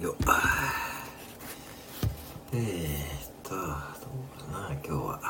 [0.00, 0.14] よ
[2.52, 5.20] えーっとどうかな今日は。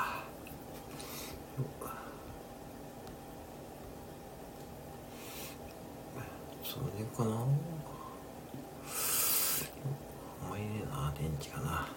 [6.62, 7.31] それかな。
[10.42, 11.88] あんまりねえな電池かな。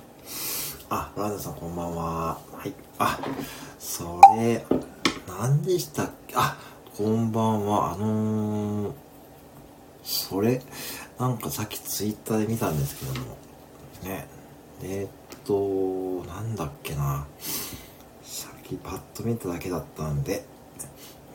[0.89, 2.39] あラーザさんこんばんは。
[2.53, 2.73] はい。
[2.99, 3.19] あ
[3.79, 4.65] それ
[5.27, 6.35] 何でしたっけ？
[6.37, 6.57] あ
[6.95, 7.91] こんばんは。
[7.93, 8.93] あのー、
[10.03, 10.61] それ？
[11.21, 13.37] なんかさっきツイッターで見たんですけども。
[14.01, 14.27] ね。
[14.81, 17.27] えー、っとなんだっけな。
[18.23, 20.43] さっきパッと見ただけだったんで。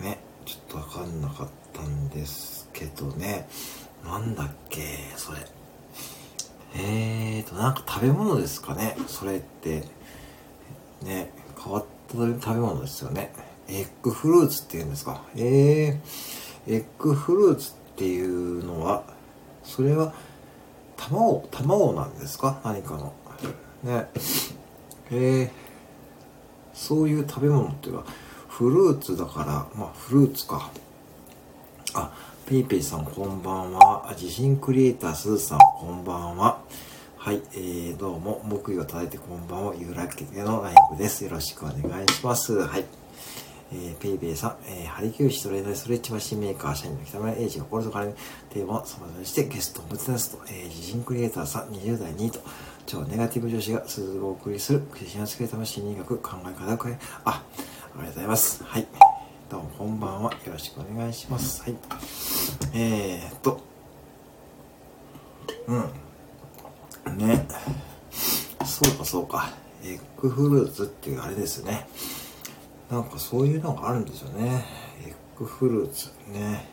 [0.00, 0.18] ね。
[0.44, 3.46] ちょっとわかんなかったんですけどね。
[4.04, 4.80] なんだっけ
[5.16, 5.38] それ。
[6.74, 8.96] えーとなんか食べ物ですかね。
[9.06, 9.84] それって。
[11.02, 11.30] ね。
[11.62, 13.32] 変わった食べ物ですよね。
[13.68, 15.22] エッグフルーツっていうんですか。
[15.36, 19.14] えー、エッグフルーツっていうのは
[19.66, 20.14] それは
[20.96, 22.60] 卵卵なんですか？
[22.64, 23.12] 何かの。
[23.82, 24.08] ね。
[25.10, 25.14] え。
[25.44, 25.50] ー、
[26.72, 28.04] そういう食べ物っていうか
[28.48, 30.70] フルーツだからまあフルーツか。
[31.94, 32.12] あ
[32.46, 34.14] ペイペイさんこんばんは。
[34.16, 36.62] 地震クリエイターすずさんこんばんは。
[37.18, 38.40] はいえー、どうも。
[38.44, 39.74] 木曜叩いてこんばんは。
[39.74, 41.24] ゆらけのライブです。
[41.24, 42.54] よろしくお願いします。
[42.54, 42.84] はい。
[43.72, 48.14] えー、ペイペイさん、えー、ハリキューシトレーダーストレッチマシンメーカー社員の北村英二が心と金
[48.50, 52.40] テーマを様々にしてゲストをぶつですと、えー、地震クリエイターさん20代2位と
[52.86, 57.42] 超ネガティブ女子が鈴をお送りするクリスチャンスケーター心理学考え方を変えああ
[57.96, 58.62] りがとうございます。
[58.62, 58.86] はい。
[59.50, 60.32] どうもこんばんは。
[60.32, 61.62] よろしくお願いします。
[61.62, 61.74] はい。
[62.74, 63.60] えー、っと
[65.66, 67.16] うん。
[67.16, 67.48] ね。
[68.64, 69.50] そうかそうか。
[69.82, 71.88] エッグフルーツっていうあれですね。
[72.90, 74.64] なんかそういうのがあるんですよね。
[75.04, 76.68] エッグフルーツね。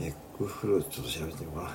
[0.00, 1.70] エッグフルーツちょっと調べてみようかな。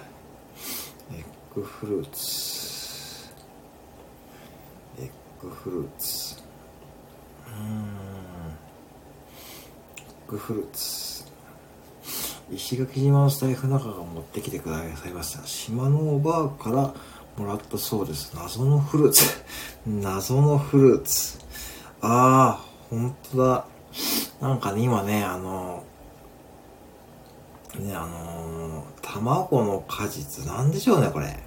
[1.18, 3.32] エッグフルーツ。
[5.00, 6.36] エッグフルーツ
[7.48, 7.86] うーん。
[9.98, 11.24] エッグフルーツ。
[12.52, 15.46] 石垣島のスタイフ仲が持ってきてくださいました。
[15.46, 16.94] 島のおばあから
[17.38, 18.34] もらったそうです。
[18.36, 19.24] 謎のフルーツ。
[19.88, 21.40] 謎のフルーツ。
[22.02, 23.66] ああ本当だ。
[24.42, 25.84] なんかね今ねあの
[27.78, 31.38] ねあの卵の果実なんでしょうねこれ。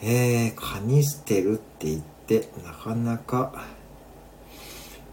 [0.00, 3.52] えー、カニステルって言ってなかなか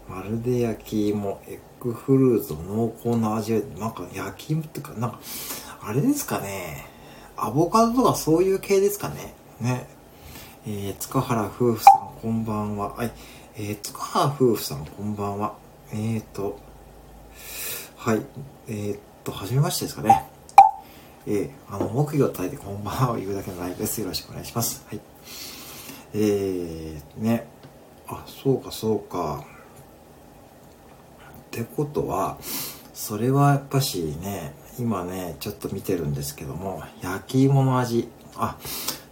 [0.07, 5.19] まるで焼き芋エッグフルーツの濃厚な味わいなんか焼き芋ってかなんか
[5.81, 6.85] あれですかね。
[7.37, 9.33] アボカドとかそういう系ですかね。
[9.59, 9.87] ね。
[10.67, 12.93] えー、塚原夫婦さんこんばんは。
[12.93, 13.11] はい。
[13.57, 15.55] えー、塚原夫婦さんこんばんは。
[15.93, 16.59] えーと
[17.95, 18.21] はい。
[18.67, 20.25] えー、っと初めましてですかね。
[21.25, 24.01] えー、あの木曜叩いてこんばんはを言うだけのライブです。
[24.01, 24.85] よろしくお願いします。
[24.89, 24.99] はい。
[26.15, 27.47] えー、ね。
[28.09, 29.45] あそうかそうか。
[31.47, 32.37] ってことは
[32.93, 38.09] それはやっぱしね今ねちょっと見てるんですけども焼き芋の味。
[38.35, 38.57] あ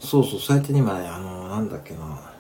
[0.01, 2.32] そうそうそうやって今ねあのなんだっけな。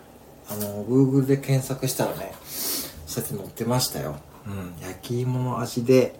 [0.49, 4.17] あの Google で検索したらねそうやって載ってましたよ、
[4.47, 6.15] うん、焼き芋の味で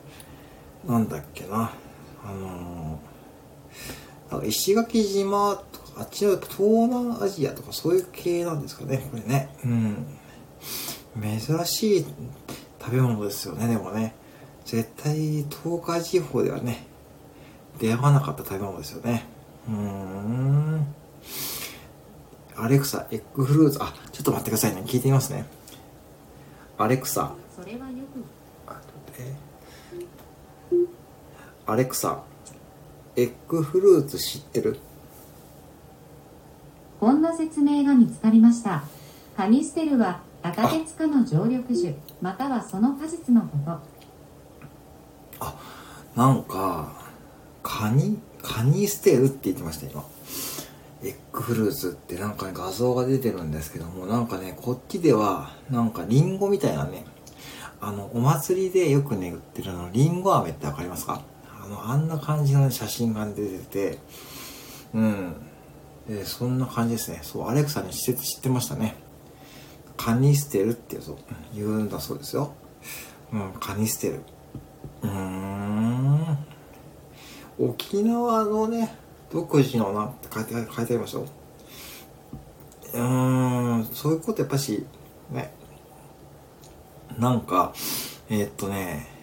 [0.88, 1.72] なんだっけな。
[2.26, 3.00] あの
[4.32, 9.50] なんか石垣島とかあっちの東南アジアとかそういう系なんですかねこれね。
[9.66, 10.06] うん。
[11.22, 12.06] 珍しい
[12.80, 14.16] 食べ物ですよねでもね。
[14.66, 16.88] 絶対東海地方ではね
[17.80, 19.26] 出会わなかった食べ物ですよね。
[19.68, 20.96] うーん
[22.56, 24.84] アレクサエッグフルーツあちょっと待ってくださいね。
[24.86, 25.46] 聞いてみますね。
[26.78, 27.34] アレクサ
[31.66, 32.24] アレクサ
[33.16, 34.80] エッグフルーツ知ってる？
[37.00, 38.84] こんな説明が見つかりました。
[39.38, 43.80] カニステルは赤鉄科の常緑樹またはその果実のこと。
[45.40, 45.56] あ
[46.16, 46.94] なんか
[47.62, 50.06] カニカニステルって言ってました今
[51.04, 57.06] エッグフルーツってなんかね画像が出てるんですけどもなんかねこっちではなんかリンゴみたいなね
[57.82, 61.22] あのお祭りでよくね売ってるのリンゴ飴ってわかりますか？
[61.62, 64.00] あのあんな感じの、ね、写真が出てて
[64.94, 65.36] うん。
[66.08, 67.20] でそんな感じですね。
[67.24, 68.96] そうアレクサに知って知ってましたね。
[69.96, 71.18] カニステルってそう
[71.56, 72.54] 言うんだそうですよ。
[73.32, 74.22] うんカニステル。
[75.04, 76.38] うーん。
[77.58, 78.98] 沖縄のね
[79.34, 81.26] 独自のなって書いて書いてありますよ
[82.94, 84.86] うーんそういうことやっぱし
[85.32, 85.52] ね
[87.18, 87.74] なんか
[88.30, 89.14] えー、っとね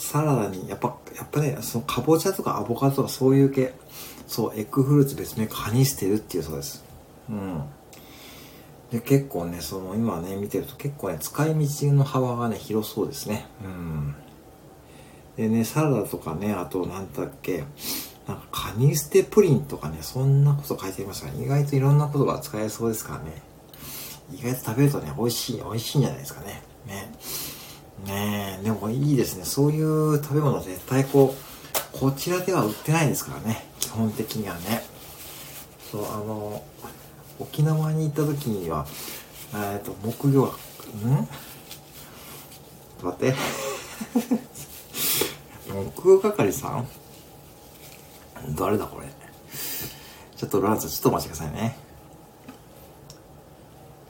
[0.00, 3.74] サラダに、やっぱ、やっぱね、そのかぼちゃとかアボカドとかそういう系、
[4.26, 6.82] そう、エッグフルーツ別名カニステルっていうそうです。
[7.28, 7.62] うん。
[8.90, 13.46] で、結構ね、その、今ね、見てると結構ね、使い道の幅がね、広そうですね。
[13.62, 14.14] うん。
[15.36, 17.64] でね、サラダとかね、あと、なんだっけ、
[18.30, 23.42] なんかカニステプリンとかね、そんなこと書いてありますから、意外といろんなことが使えそうですからね。
[24.32, 26.62] 意外と食べるとね、美味しい、美味しいんじゃないですかね。
[26.86, 27.12] ね。
[28.06, 29.44] ねえ、でもいいですね。
[29.44, 33.66] そういう食べ物絶対こう、こちらでは売ってないですからね。
[33.80, 34.84] 基本的にはね。
[35.90, 36.62] そう、あの、
[37.40, 38.86] 沖縄に行った時には、
[39.52, 41.28] えっと、木魚、ん？
[43.02, 43.34] 待って。
[45.94, 46.99] 木魚係さん？
[48.56, 49.06] 誰だこれ。
[50.36, 51.76] ちょっとランさん、ちょっとお待ちくださいね。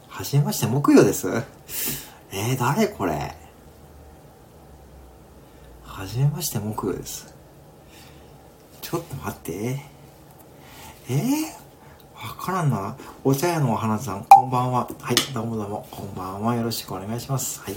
[0.09, 1.29] はじめまして、木曜です。
[2.33, 3.35] えー、誰これ。
[5.83, 7.35] はじめまして、木曜です。
[8.81, 9.81] ちょっと待って。
[11.09, 12.97] えー、わからんな。
[13.25, 14.89] お茶屋のお花さん、こんばんは。
[15.01, 16.55] はい、どうもどうも、こんばんは。
[16.55, 17.61] よろしくお願いします。
[17.61, 17.75] はい。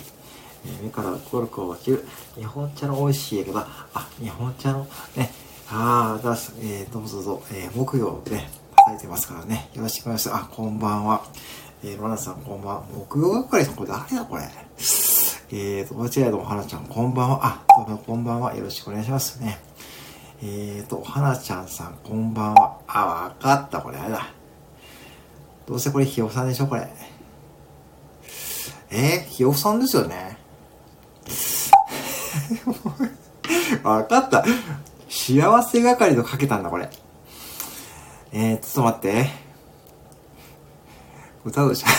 [0.65, 2.05] え、目からコルクを切る。
[2.35, 5.31] 日本茶の美味しいやけど、あ、日本茶の、ね、
[5.75, 8.47] ああ、だす、えー、どうぞどうぞ、えー、木曜で、ね、
[8.87, 9.71] 書いてますからね。
[9.73, 10.43] よろしくお願いします。
[10.43, 11.23] あ、こんばんは。
[11.83, 12.83] えー、ロナさんこんばんは。
[12.93, 14.43] 木曜係さん、これ誰だこれ？
[15.51, 17.39] えーと、こちらのお花ちゃん、こんばんは。
[17.41, 18.55] あ、どうもこんばんは。
[18.55, 19.57] よろしくお願いしますね。
[20.43, 22.77] えーと、お花ちゃんさん、こんばんは。
[22.87, 23.81] あ、わかった。
[23.81, 24.27] これあれだ。
[25.67, 26.87] どうせこれ、ひよさんでしょこれ。
[28.91, 30.37] えー、ひよさんですよね。
[33.83, 34.45] わかった。
[35.15, 36.89] 幸せ係とかけたんだ、これ。
[38.31, 39.27] えー、ちょっと待って。
[41.45, 41.91] 歌うじゃん。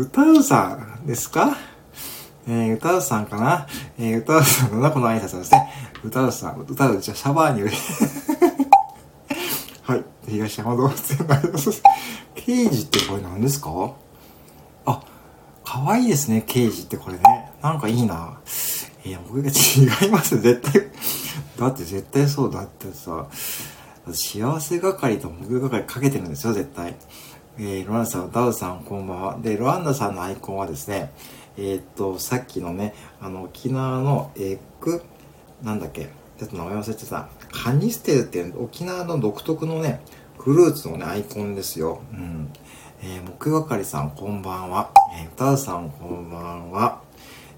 [0.00, 1.56] 歌うさんですか？
[2.48, 3.68] えー、歌うさんかな？
[3.96, 5.72] えー、歌うさんのな、この挨拶ですね。
[6.02, 7.76] 歌うさん、歌う、じゃシャバーにより
[9.82, 10.04] はい。
[10.26, 11.80] 東山動物園のあります。
[12.34, 13.94] 刑事ってこれ何ですか？
[14.84, 15.00] あ、
[15.64, 17.52] 可愛いですね、刑事ってこれね。
[17.62, 18.40] なんかいいな。
[19.04, 20.82] いや、僕が違います絶対。
[21.58, 23.28] だって絶対そうだってさ。
[24.12, 26.96] 幸せ係と木魚係かけてるんですよ、絶対。
[27.58, 29.38] えー、ロランさん、ダウさん、こんばんは。
[29.40, 31.12] で、ロアンダさんのアイコンはですね、
[31.56, 35.02] えー、っと、さっきのね、あの、沖縄のエッグ、
[35.62, 36.08] なんだっけ、
[36.38, 37.28] ちょっと名前忘れてた。
[37.52, 40.00] カニステルっていう沖縄の独特のね、
[40.38, 42.02] フルーツのね、アイコンですよ。
[42.12, 42.50] うん。
[43.02, 44.90] えー、木係さん、こんばんは。
[45.16, 47.02] えー、歌うさん、こんばんは。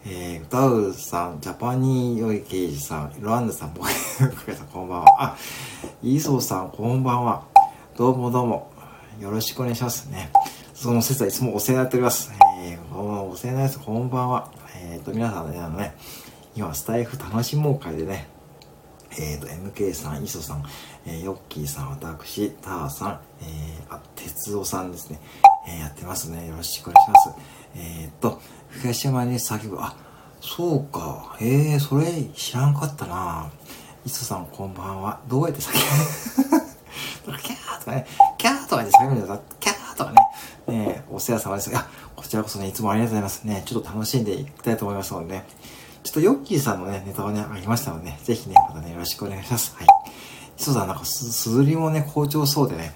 [0.06, 5.06] えー、歌うさん、ジャパニーよい刑事さん、ロアンダさん、僕、さん、こんばんは。
[5.18, 5.36] あ、
[6.02, 7.46] イーソーさん、こんばんは。
[7.96, 8.70] どうもどうも。
[9.18, 10.30] よろしくお願いしますね。
[10.74, 12.30] その説はいつもお世話になっております。
[12.60, 13.86] えー、こんばんはお世話になります。
[13.86, 14.50] こんばんは。
[14.76, 15.94] えっ、ー、と、皆さんね、あのね、
[16.54, 18.28] 今、スタイフ楽しもう会でね、
[19.18, 20.64] えっ、ー、と、MK さん、イソさん、
[21.06, 25.18] えー、ヨッキーさん、私、ターさん、えー、あ、哲夫さんですね、
[25.66, 26.46] えー、やってますね。
[26.46, 27.54] よろしくお願いします。
[27.76, 28.40] えっ、と、
[28.80, 29.78] 東山に叫ぶ。
[29.80, 29.96] あ、
[30.40, 31.36] そうか。
[31.40, 33.50] ええー、それ知らんかったな。
[34.04, 35.20] 磯さんこんばんは。
[35.28, 35.72] どうやって叫
[37.24, 37.38] ぶ？
[37.38, 38.06] キャーとかね、
[38.36, 40.18] キャーとかで叫ぶんだキャーとかね。
[40.66, 41.70] ねお世話様です。
[41.70, 43.44] いや、こちらこそね、いつもありがとうございます。
[43.44, 45.44] ね、ちょっと楽しんでいきたいと思いますのでね。
[46.02, 49.74] ちょっとヨッキーさんのね、ネタはね、ありましたのでね、ぜひね、またね、よろしくお願いします。
[49.76, 49.86] はい。
[50.58, 52.92] 磯さんなんかす、すずりもね、好調そうでね。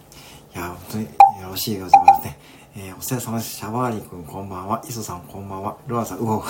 [0.54, 2.38] いや、本当によろしいでございますね。
[2.76, 3.56] えー、お世話様です。
[3.56, 4.82] シャワーリーくんこんばんは。
[4.86, 5.78] 磯さんこんばんは。
[5.86, 6.38] ロアさん、うお。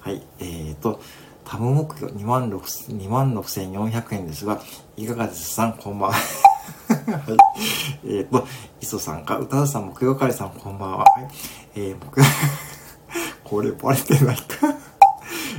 [0.00, 0.20] はい。
[0.40, 1.00] えーと、
[1.44, 4.60] タム目標2万6400円ですが、
[4.96, 6.16] いかがですさんこんばんは。
[6.16, 7.38] はい。
[8.04, 8.46] えーと、
[8.80, 10.98] 磯さんか、歌うさん、木曜かりさんこんばんは。
[10.98, 11.28] はい。
[11.76, 12.20] えー、僕、
[13.44, 14.42] これバレてないか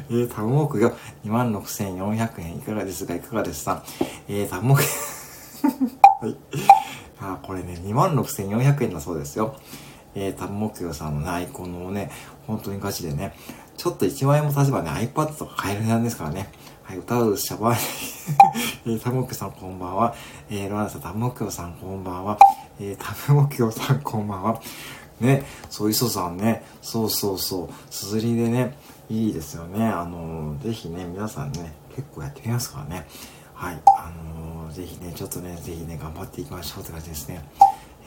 [0.10, 3.84] えー、タム目標2万6400円いかがですが、いかがですさん。
[4.28, 5.14] えー、タム目標
[6.22, 6.38] はい。
[7.24, 9.56] あ、これね、26,400円だそうですよ。
[10.16, 12.12] えー、タブ目標さんのね、アイコンのね、
[12.46, 13.34] 本当にガチでね、
[13.78, 16.50] ちょっと1万円も足せばね、iPad とか買える値段ですからね。
[16.84, 17.78] はい、歌うシャバー
[18.86, 20.16] えー、タブ目標さんこんばんは。
[20.50, 22.38] えー、ロナさん、タブ目標さんこんばんは。
[22.80, 24.62] えー、タブ目標さんこんばんは。
[25.22, 28.78] ね、そう、磯さんね、そうそうそう、すずりでね、
[29.10, 29.86] いいですよね。
[29.86, 33.08] あのー、ぜひね、皆さんね、結構やってみますからね。
[33.54, 34.33] はい、あのー、
[34.74, 37.44] ぜひね、ちょっとね、ぜひね、頑張っていきましょうって感じですね。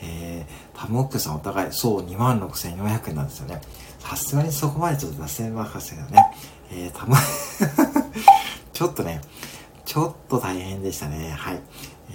[0.02, 3.60] えー、タムオックさんお互い、そう、26,400円なんですよね。
[4.00, 6.32] さすがにそこまでちょっと出せなかったね。
[6.72, 7.14] えー、タム
[8.72, 9.20] ちょっとね、
[9.84, 11.30] ちょっと大変でしたね。
[11.30, 11.60] はい。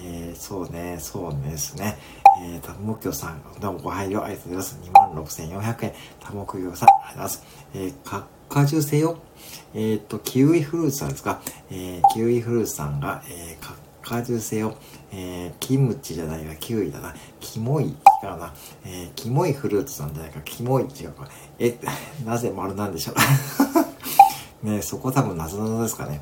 [0.04, 1.98] えー、そうね、そうですね。
[2.44, 5.34] えー、タモキョさん、どうもご配慮ありがとうございます。
[5.34, 5.94] 26,400円。
[6.20, 7.44] タモキョさん、ありがとうございます。
[7.74, 9.18] えー、か果樹せよ。
[9.74, 11.42] えっ、と、キウイフルーツさんですか。
[11.70, 13.74] えー、キウイフルーツさんが、えー、か
[14.12, 14.76] 果樹せよ。
[15.14, 17.16] えー、キムチじゃないわ、キウイだな。
[17.40, 17.92] キモい、違
[18.24, 18.54] うな。
[18.84, 20.42] えー、キモいフルーツなんじゃないか。
[20.42, 21.30] キモい、違うか。
[21.60, 21.78] え、
[22.26, 24.68] なぜ丸なんでしょう。
[24.68, 26.20] ねそこ多分謎々ですかね。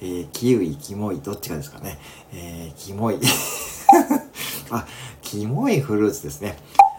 [0.00, 1.98] えー、キウイ、キモイ、どっちかですかね。
[2.32, 3.18] えー、キモい。
[4.70, 4.86] あ、
[5.20, 6.58] キモいフルーツですね。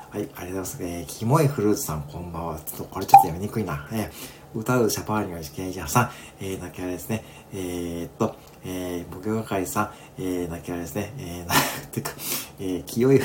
[0.10, 0.78] はい、ありがとうございます。
[0.82, 2.60] えー、キモいフルーツさん、こんばんは。
[2.60, 3.88] ちょっと、これちょっと読みにくいな。
[3.94, 4.12] えー、
[4.54, 7.24] 歌うシャパーニョ石ケイジャーさん、えー、泣きあれですね。
[7.54, 9.92] えー、っと、えー、ボケ係さん、
[10.22, 11.14] えー、泣きあれですね。
[11.20, 11.56] えー、な、
[11.92, 12.12] てか、
[12.60, 13.22] えー、清い、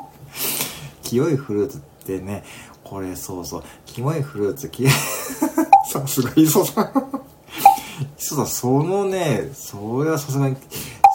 [1.02, 2.44] 清いフルーツってね、
[2.82, 4.88] これそうそう、キモいフルーツ、き、
[5.90, 7.22] さすが磯さん。
[8.18, 10.56] 磯さん、そのね、それはさすがに、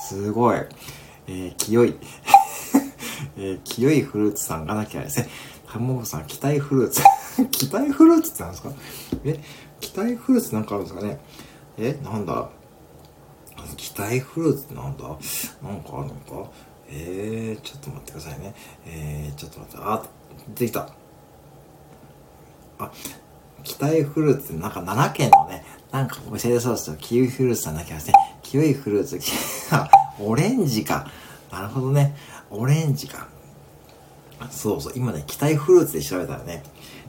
[0.08, 0.58] すごい、
[1.28, 1.96] えー、清い。
[3.40, 5.30] えー、清いフルーツさんがなきゃですね。
[5.66, 7.02] ハンモさん、期待フルーツ。
[7.52, 8.72] 期待フルーツってなんですか？
[9.26, 9.40] え、
[9.80, 11.20] 期待フルーツなんかあるんですかね？
[11.78, 12.50] え、なんだ？
[13.76, 15.04] 期待フルーツってなんだ？
[15.04, 16.14] なんかあるの
[16.44, 16.50] か？
[16.90, 18.56] えー、ちょっと待ってくださいね。
[18.86, 20.04] えー、ちょっと待って、あ、
[20.50, 20.90] 出てきた。
[22.80, 22.92] あ、
[23.64, 26.96] 期待フルーツってなんか奈良県のね、なんかお店でそうですよ。
[26.98, 29.20] キウイフルーツさんだけはですね、キウイフルーツ、
[30.20, 31.08] オレンジか。
[31.52, 32.16] なるほどね。
[32.50, 33.28] オレンジか。
[34.50, 34.94] そうそう。
[34.96, 36.64] 今ね、期待フルーツで調べたらね、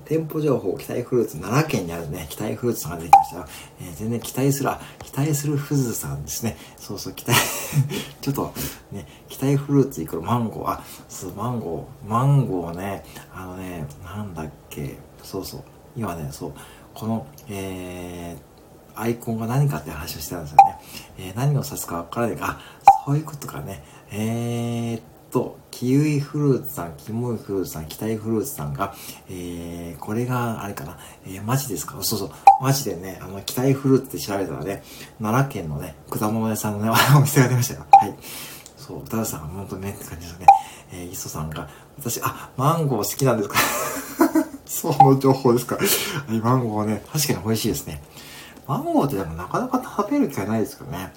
[0.09, 3.45] 店舗情報、期待フルーツ、奈良県にあるね、期待フルーツさんが出てきましたよ。
[3.83, 6.57] えー、全然期待する、あ、期待するフズさんですね。
[6.79, 7.39] そうそう、期待
[8.23, 8.55] ちょっと、
[8.91, 15.63] ね、期待フルーツイコールマンゴー、あ、そう、マンゴー、マンゴーね、あのね、なんだっけ、そうそう、
[15.95, 16.53] 今ね、そう、
[16.95, 20.79] この、えー、アイコンが何かって話をしてたんですよね。
[21.19, 22.61] えー、何を指すかわからないか、あ、
[23.05, 23.85] そういうことかね。
[24.11, 28.95] えー、っと、キウイフルーツさん、キモイフルーツさん、期待フルーツさんが、
[29.29, 31.97] えー、これが、あれかな、えー、マジですか？
[32.03, 32.31] そうそう、
[32.63, 34.83] マジでね、あの、期待フルーツって調べたらね、
[35.21, 37.87] 奈良県のね、果物屋さんのね、 お店が出ましたよ。
[37.93, 38.15] はい。
[38.77, 40.47] そう、歌田さんが本当ねって感じですね。
[40.93, 41.69] えー、磯さんが、
[41.99, 43.59] 私、あ、マンゴー好きなんですか？
[44.65, 45.79] その情報ですか？
[46.43, 48.03] マンゴーね、確かに美味しいですね。
[48.67, 51.13] マンゴーってでもなかなか食べる機会ないですけどね。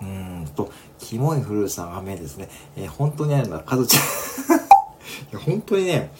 [0.00, 0.06] うー
[0.42, 0.70] んと、
[1.02, 2.48] キモいフルーツさん雨ですね。
[2.76, 4.02] えー、本当にあるのは、かずちゃん。
[5.30, 6.10] いや、本当にね、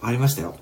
[0.00, 0.54] ありましたよ。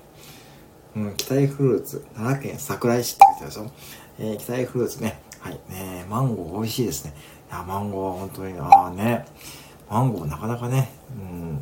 [0.95, 2.05] うん、期待フルーツ。
[2.15, 3.71] 奈良県桜井市って書いてあるでしょ？
[4.19, 5.21] えー、期待フルーツね。
[5.39, 5.59] はい。
[5.69, 7.13] ねマンゴー美味しいですね。
[7.49, 9.25] いや、マンゴーは本当に、ああね。
[9.89, 11.59] マンゴーなかなかね、うん、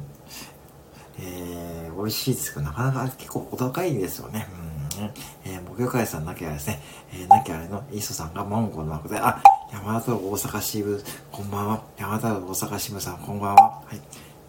[1.19, 4.47] えー、美味しいですけど、なかなか結構お高いんですよね。
[4.51, 4.66] うん、
[4.97, 5.13] ね。
[5.45, 6.81] えー、木魚会さんなきゃですね、
[7.13, 11.83] えー、なきゃあれの、イーソさんがマンゴーの枠で、あ、山田大阪支部、こんばんは。
[11.97, 13.61] 山田大阪支部さん、こんばんは。
[13.61, 13.83] は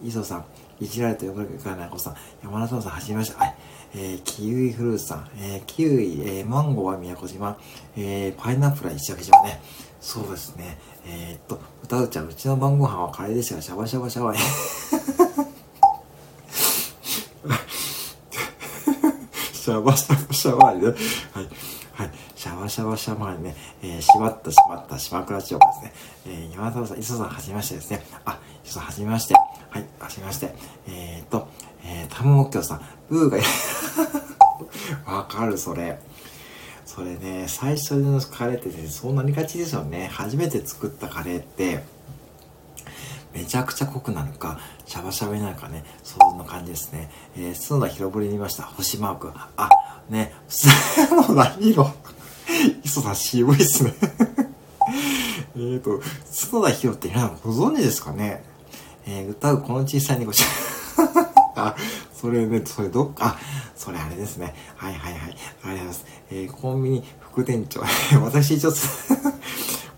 [0.01, 0.07] い。
[0.07, 0.45] イーソさん、
[0.79, 3.37] いじられてよくかない子さん、山田さん、はじめまして。
[3.37, 3.55] はい。
[3.95, 7.57] えー、キウイフルーツさん、えー、キウイ、えー、マンゴーは宮古島、
[7.97, 9.59] えー、パイナップルは石垣島ね。
[9.99, 10.77] そうですね。
[11.05, 14.33] えー、っと、歌うちゃん、うちの晩ご飯はカレーでしたが、シャバシャバシャバ。
[19.69, 20.87] シャバシャバシャバね。
[20.87, 20.95] はい。
[21.93, 22.11] はい。
[22.35, 23.55] シャバシャバシャバね。
[23.83, 25.93] えー、しまったしまった島倉千代子ですね。
[26.25, 28.03] えー、山田さん、磯さん、はじめましてですね。
[28.25, 29.35] あ、磯さん、はじめまして。
[29.35, 30.55] はい、はじめまして。
[30.87, 31.47] えー、っと、
[31.85, 33.29] えー、タムモッキョさん、ブー
[35.05, 35.99] がわかる、それ。
[36.83, 40.09] それね、最初のカレーってね、そうなりがちですよね。
[40.11, 41.83] 初めて作ったカレーって、
[43.33, 47.09] めちゃくちゃ濃くなるか、シャバシャバになるかね、そんな感じですね。
[47.37, 48.63] えー、角田広ぶりに見ました。
[48.63, 49.31] 星マーク。
[49.55, 49.69] あ、
[50.09, 50.33] ね、
[51.09, 51.91] 角田広。
[52.83, 53.93] 磯さん渋いっすね。
[55.55, 56.01] えっと、
[56.51, 58.43] 角田広って皆さんご存知ですかね？
[59.05, 60.45] えー、歌うこの小さい猫ちゃ
[61.03, 61.09] ん。
[61.67, 61.75] あ、
[62.13, 63.39] それね、それどっか、あ、
[63.75, 64.55] それあれですね。
[64.75, 65.21] はいはいはい。
[65.21, 66.05] ありがとうございます。
[66.31, 67.81] えー、コンビニ副店長。
[68.23, 68.79] 私ちょっと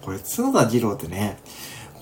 [0.01, 1.37] これ、角田二郎ってね、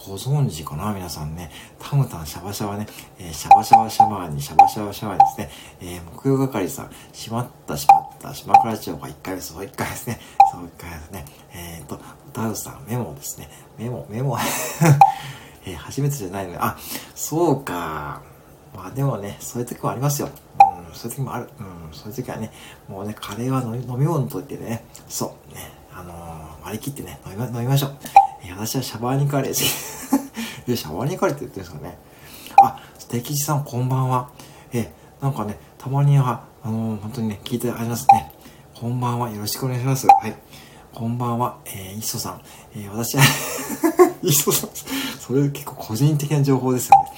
[0.06, 1.52] ご存知かな皆さんね。
[1.78, 2.88] タムタンシャバシャバね。
[3.20, 5.50] えー、シャバシャバシャバーにシャバシャバシャバーですね。
[5.82, 9.54] えー、木曜係さん、しまったしまった、島倉千代子1回です。
[9.54, 10.20] そう1回ですね。
[10.54, 11.26] そう1回ですね。
[11.54, 13.50] えっ、ー、と、歌うさん、メモですね。
[13.78, 14.38] メモ、メモ。
[15.66, 16.78] えー、初めてじゃないので、あ、
[17.14, 18.22] そうか。
[18.74, 20.30] まあでもね、そういう時もありますよ。
[20.30, 21.50] うん、そういう時もある。
[21.60, 22.54] うん、そういう時はね、
[22.88, 28.29] もうね、カレーは飲み飲み物といってね、そう、ね、あのー、割り切ってね、飲みま飲みましょう。
[28.48, 30.16] 私はシャバーニカレーです。
[30.68, 31.98] え、シャバーニカレーって言ってるんですかね。
[32.62, 34.30] あ、素敵さんこんばんは。
[34.74, 34.92] え、
[35.22, 38.32] なんかね、たまには、あのー、本当にね、聞いてありますね。
[38.74, 39.30] こんばんは。
[39.30, 40.08] よろしくお願いします。
[40.08, 40.36] はい。
[40.94, 41.58] こんばんは。
[41.66, 42.42] えー、磯さん。
[42.76, 43.24] えー、私は
[44.24, 44.70] 磯さん。
[45.20, 47.12] それ結構個人的な情報ですよね。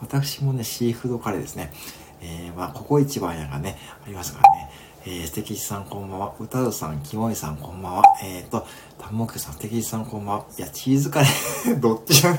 [0.00, 1.72] 私もね、シーフードカレーですね。
[2.20, 4.70] えー、まあ、ここ一番屋がね、ありますからね。
[5.06, 6.34] えー、素敵さんこんばんは。
[6.40, 8.02] 歌うさん、きもいさんこんばんは。
[8.24, 8.66] えーと、
[8.98, 10.44] たもくさん、素敵さんこんばんは。
[10.58, 12.34] いや、チーズカレー どっちや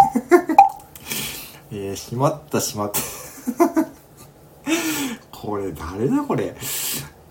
[1.72, 3.00] えー、しまったしまった
[5.32, 6.56] これ誰だこれ。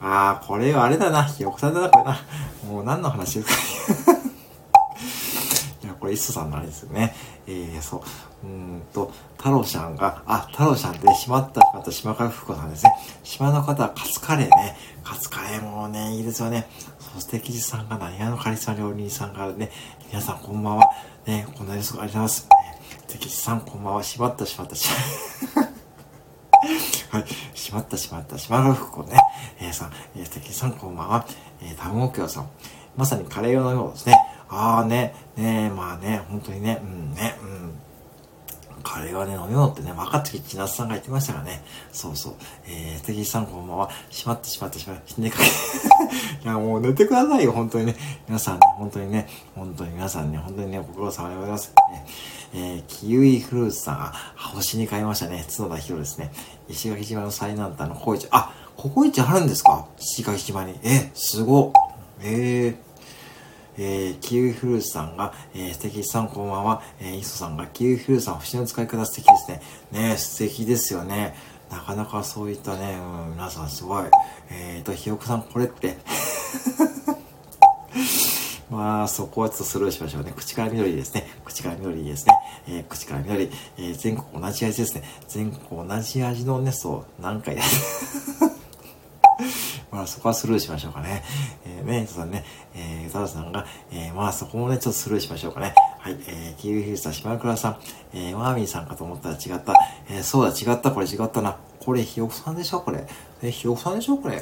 [0.00, 1.24] あー、これはあれだな。
[1.24, 2.20] ひよこさんだな、これな。
[2.66, 4.12] もう何の話ですか
[5.84, 7.14] いや、これ、磯さんのあれですよね。
[7.46, 8.00] えー、そう。
[8.44, 12.92] うんと、太郎ちゃんが、あ、太郎ちゃんってしまった、また島川福子さんですね。
[13.24, 14.76] 島の方はカツカレーね。
[15.08, 16.68] カツカレーもね、いいですよね。
[17.14, 19.70] そして、木地さんが何やのカリスマ料理人さんからね、
[20.08, 20.90] 皆さんこんばんは。
[21.24, 22.48] ね、こんな様子がありがとうございます。
[23.06, 24.02] 関地さんこんばんは。
[24.02, 24.86] しまったしまったし
[25.56, 25.68] まっ
[27.10, 27.16] た。
[27.16, 27.26] はい。
[27.54, 28.36] しまったしまった。
[28.36, 29.18] しまがふこね。
[29.58, 31.26] えー、さん、えー、素敵さんこんばんは。
[31.62, 32.50] えー、タムオキさん。
[32.94, 34.14] まさにカレー用のようですね。
[34.50, 37.80] ああね、ねまあね、本当にね、うんね、うん。
[38.82, 41.62] カレーはね、飲み物ってね、若月千夏さんが言ってましたからね。
[41.92, 42.34] そうそう。
[42.66, 43.90] えー、敵さんこんばんは。
[44.10, 45.44] しまってしまってしまって、寝かけ。
[46.44, 47.96] いや、もう寝てくださいよ、本当にね。
[48.26, 51.72] 皆さんね、本当にね、本当に皆さんね、本当にね、ご苦労様でございます。
[51.92, 52.06] ね
[52.54, 54.12] えー、キウイフルーツさん、あ、
[54.54, 55.44] 星に買いましたね。
[55.54, 56.32] 角田博ですね。
[56.68, 58.26] 石垣島の最南端のココイチ。
[58.30, 59.86] あ、ココイチあるんですか？
[59.98, 60.78] 石垣島に。
[60.82, 61.72] え、すご。
[62.20, 62.87] えー
[63.78, 66.82] えー、キウイフルーツさんが、えー、素敵さんこんばんは。
[67.00, 69.62] えー、磯さんが、キウイフルーツさん、星の使い方素敵ですね。
[70.10, 71.36] ね素敵ですよね。
[71.70, 74.04] なかなかそういったね、うん、皆さんすごい。
[74.50, 75.98] えーと、ひよこさん、これって
[78.68, 80.32] まあ、そこはちょっとスルーしましょうね。
[80.36, 81.28] 口から緑ですね。
[81.44, 82.34] 口から緑ですね。
[82.66, 83.48] えー、口から緑。
[83.78, 85.04] えー、全国同じ味ですね。
[85.28, 87.62] 全国同じ味のね、そう、何回や
[89.90, 91.22] まあ、そこはスルーしましょうかね。
[91.64, 95.74] えー、ね、さんね、えー、ザルさんが、えー、まあ、そこもね、ちょっとスルーしましょうかね。
[95.98, 97.78] はい、えー、キウイフィルスター、島倉さん、
[98.12, 99.72] えー、ワーミーさんかと思ったら違った。
[100.10, 101.56] えー、そうだ、違った、これ違ったな。
[101.80, 103.06] これ、ひよこさんでしょ、これ。
[103.42, 104.36] え、ひよこさんでしょ、これ。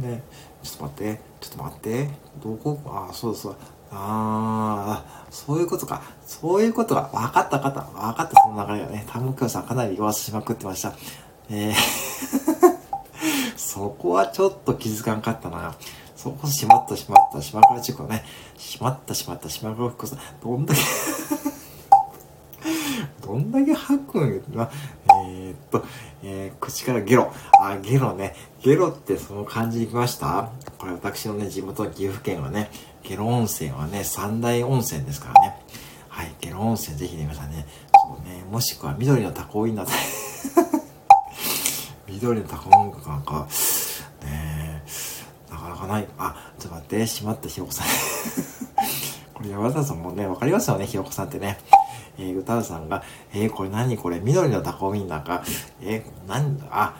[0.00, 0.22] ね、
[0.62, 2.08] ちょっと待って、ちょっと待って。
[2.42, 2.80] どこ？
[2.86, 3.56] あ、そうそう。
[3.90, 6.02] ああ、そういうことか。
[6.26, 7.10] そういうことか。
[7.12, 7.80] わかった、わかった。
[7.98, 9.06] わかった、その流れがね。
[9.10, 10.92] タムクさんかなり弱さしまくってました。
[11.50, 12.77] えー
[13.58, 15.74] そこはちょっと気づかんかったな。
[16.16, 18.24] そこしまったしまった、島倉チコね。
[18.56, 20.18] しまったしまった、島倉福さん。
[20.42, 20.80] どんだけ
[23.26, 24.70] どんだけ吐くんな。
[25.26, 25.84] えー、っと、
[26.22, 27.32] えー、口からゲロ。
[27.60, 28.34] あ、ゲロね。
[28.62, 30.50] ゲロってその感じに来ました？
[30.78, 32.70] これ私のね、地元岐阜県はね、
[33.02, 35.56] ゲロ温泉はね、三大温泉ですからね。
[36.08, 40.67] はい、ゲロ温泉ぜひね、皆さんね、そうね、もしくは緑のタコウインナー
[42.08, 43.46] 緑のタコウインナーなんか、
[44.24, 44.82] ね
[45.50, 46.08] なかなかない。
[46.18, 47.86] あ、ちょっと待って、しまったひよこさん。
[49.34, 51.58] これ山田さんもね、わかりますよね、ひよこさんってね。
[52.18, 54.18] えー、歌うさんが、えー、これ何これ？
[54.20, 55.44] 緑のタコウインナーか。
[55.80, 56.94] えー、なんだ、あ、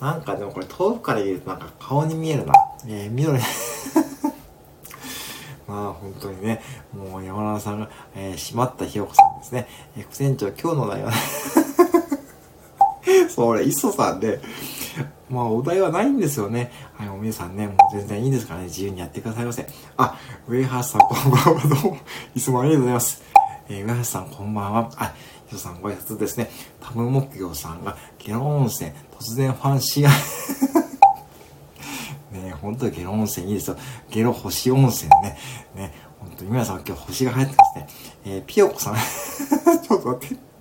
[0.00, 2.52] なんかでもこれ遠くから言うとなんか顔に見えるな。
[2.86, 3.38] えー、緑、
[5.68, 9.68] まあ本当にね、もう山田さんが、えー、しまったひよこさんですね。
[9.96, 11.08] えー、副船長、今日の内容
[13.28, 14.40] それ、磯さんで、
[15.30, 16.70] まあお題はないんですよね。
[16.94, 19.66] はい、お皆さんね、もう全然いいですからね、自由にやってくださいませ。
[19.96, 20.16] あ、
[20.48, 21.98] 上橋さんこんばんは、どうも、
[22.34, 23.22] いつもありがとうございます。
[23.68, 24.90] えー、上橋さんこんばんは。
[24.96, 25.12] あ、
[25.48, 26.50] 磯さんご挨拶ですね。
[26.80, 30.08] タム木魚さんが、ゲロ温泉、突然ファンシー
[32.32, 33.76] ね本当にゲロ温泉いいですよ。
[34.10, 35.38] ゲロ星温泉ね。
[35.74, 37.88] ね、本当に皆さん今日星が入ってますね。
[38.24, 38.96] えー、ピヨコさん
[39.82, 40.51] ちょっと待って。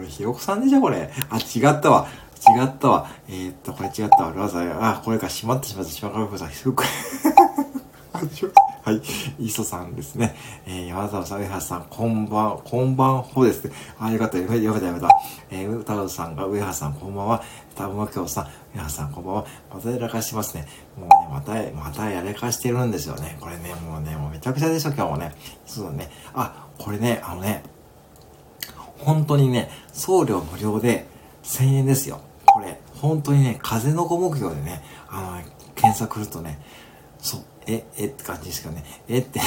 [0.00, 1.10] これひよこさんでしょこれ。
[1.28, 2.08] あ、違ったわ。
[2.58, 3.10] 違ったわ。
[3.28, 4.32] えー、っと、これ違ったわ。
[4.34, 6.50] ラザあ、これか、しまってしまった、しまかふさん。
[6.50, 6.84] すごく。
[8.82, 9.02] はい。
[9.38, 10.34] 磯さんですね。
[10.66, 13.72] えー、山田さん、上原さん、こんばん、こんばんほですね。
[13.98, 15.08] あ、よかった、よかった、よかった、よかった。
[15.50, 17.42] えー、歌うさんが、上原さん、こんばんは。
[17.74, 19.44] 田村京さん、上原さん、こんばんは。
[19.70, 20.66] またやらかしますね。
[20.98, 21.52] もうね、また、
[21.90, 23.36] またやらかしてるんですよね。
[23.38, 25.34] これね、もうね、もうめちゃくちゃでしょ、今日もね。
[25.66, 26.10] そうだね。
[26.32, 27.62] あ、これね、あのね、
[29.04, 31.06] 本当にね、送料無料で
[31.42, 32.20] 1000円ですよ。
[32.46, 36.58] これ、本当にね、風の子目標でね、あの、検索するとね、
[37.18, 38.84] そう、え、えって感じですけどね。
[39.08, 39.40] えって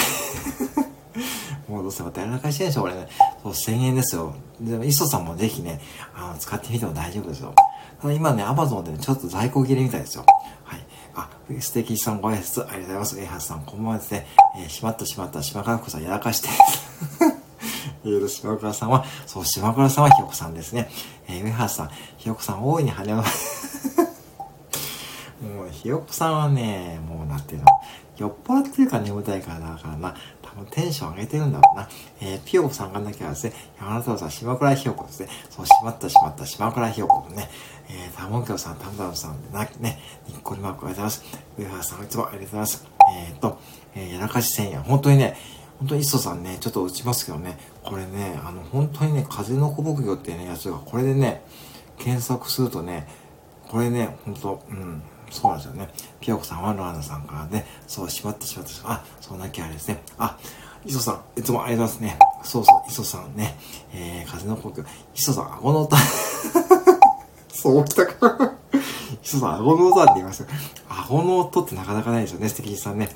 [1.68, 3.08] もうどうせまたやらかしてるでしょ、これね。
[3.42, 4.36] そう、1000円ですよ。
[4.62, 5.82] でも、磯さんもぜひね、
[6.16, 7.56] あの、使ってみても大丈夫ですよ。
[8.00, 10.26] ただ今ね、アマゾンでね、ちょっと在庫切れみたいですよ。
[10.64, 10.86] はい。
[11.16, 13.20] あ、素敵さんご挨拶ありがとうございます。
[13.20, 14.28] えはさん、こんばんはですね。
[14.60, 16.50] えー、しまったしまった、島川子さんやらかして。
[18.06, 20.90] えー、島倉さんは、そう、島倉さんはひよこさんですね。
[21.28, 23.24] えー、上原さん、ひよこさん大いに跳ねの、
[25.56, 27.68] もう、ひよこさんはね、もう、なんていうの、
[28.18, 31.90] 酔っ払ってるから眠たいからだからな、多分テンション上げてるんだろうな。
[32.22, 35.30] えー、ピヨコさんがなきゃですね、山田太郎さん、島倉ひよこですね。
[35.50, 37.50] そう、しまったしまった、島倉ひよこのね、
[37.90, 41.24] えー、たもんきょうさん、たむたむさんでな、ね、にっこりマークありがとうございます。
[41.58, 42.86] 上原さん、いつもありがとうございます。
[43.16, 43.60] えっ、と、
[43.96, 44.84] えー、やらかし千円。
[44.84, 45.36] 本当にね、
[45.84, 51.44] 本当に磯さんね、ちょっと打ちますけどね、これね、あの、本当にね、風の小牧魚っていうね、やつが、これでね、
[51.98, 53.06] 検索するとね、
[53.68, 55.90] これね、本当うん、そうなんですよね。
[56.22, 60.02] ピヨコさんはロアナさんからね、そう、しまってしまってしまあ、そうなきゃあれですね。
[60.18, 60.38] あ、
[60.86, 62.20] 磯さん、いつもありがとうございますね。
[62.44, 63.58] そうそう、磯さんね、
[63.94, 64.86] えー、風の呼吸。
[65.16, 65.98] 磯さん、顎の歌。
[67.52, 68.54] そうきたか。
[69.22, 70.46] 磯さん、顎の歌って言いました。
[70.88, 73.10] 顎の音ってなかなかないですよね、素敵さんね。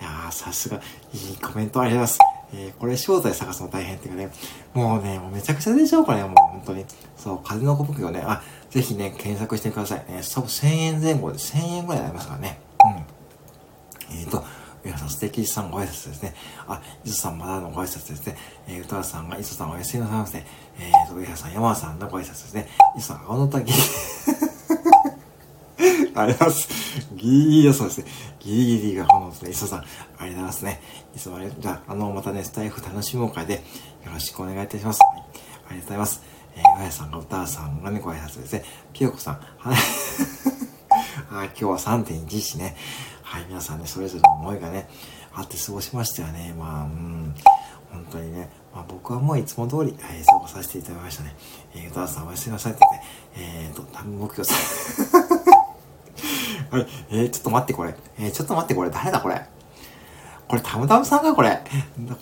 [0.00, 0.80] いやー、さすが、
[1.12, 2.40] いいコメントありがとうございます。
[2.52, 4.30] えー、これ正体探すの大変っていうかね、
[4.74, 6.84] もうね、もうめちゃくちゃでしょ、これ、もう本当に。
[7.16, 10.04] そう、風の呼吸をね、あ、ぜひね、検索してください。
[10.08, 12.58] えー、多分1000円前後で1000円ぐらいになりますからね。
[14.10, 14.16] うん。
[14.18, 14.42] えっ、ー、と、
[14.82, 16.34] 皆さん、素敵さんご挨拶ですね。
[16.66, 18.36] あ、磯さんまだのご挨拶ですね。
[18.66, 20.38] えー、歌田さんが磯さんおやすみなさいませ。
[20.38, 22.68] えーと、上原さん、山田さんのご挨拶ですね。
[22.96, 23.72] 磯さん、青の滝。
[26.22, 27.08] ありがとうございます。
[27.16, 28.06] ギリギリそうですね。
[28.40, 29.50] ギリギリが炎ですね。
[29.50, 30.82] 磯さん、ありがとうございますね。
[31.14, 31.62] いつもありがとう。
[31.62, 33.60] じゃあ、あの、またね、スタイフ楽しもう会でよ
[34.12, 35.00] ろしくお願いいたします。
[35.00, 35.34] はい、ありが
[35.70, 36.22] とうございます。
[36.56, 38.64] えー、やさんが歌さんがね、ご挨拶ですね。
[38.92, 39.76] ピヨコさん、はい。
[41.32, 42.76] あ今日は3.11ね。
[43.22, 44.88] はい、皆さんね、それぞれの思いがね、
[45.32, 46.54] あって過ごしましたよね。
[46.58, 47.34] まあ、うん、
[47.92, 51.36] 本当にね、まあ僕はもういつも通り、はい、過ごさせていただきましたね。
[51.74, 53.02] えー、歌さんおやすみなさいってね、
[53.36, 54.54] えーと、多分目標さ
[55.26, 55.29] ん。
[56.70, 57.94] はい、えー、ちょっと待ってこれ。
[58.18, 59.44] えー、ちょっと待ってこれ、誰だこれ？
[60.46, 61.60] これ、タムタムさんかこれ。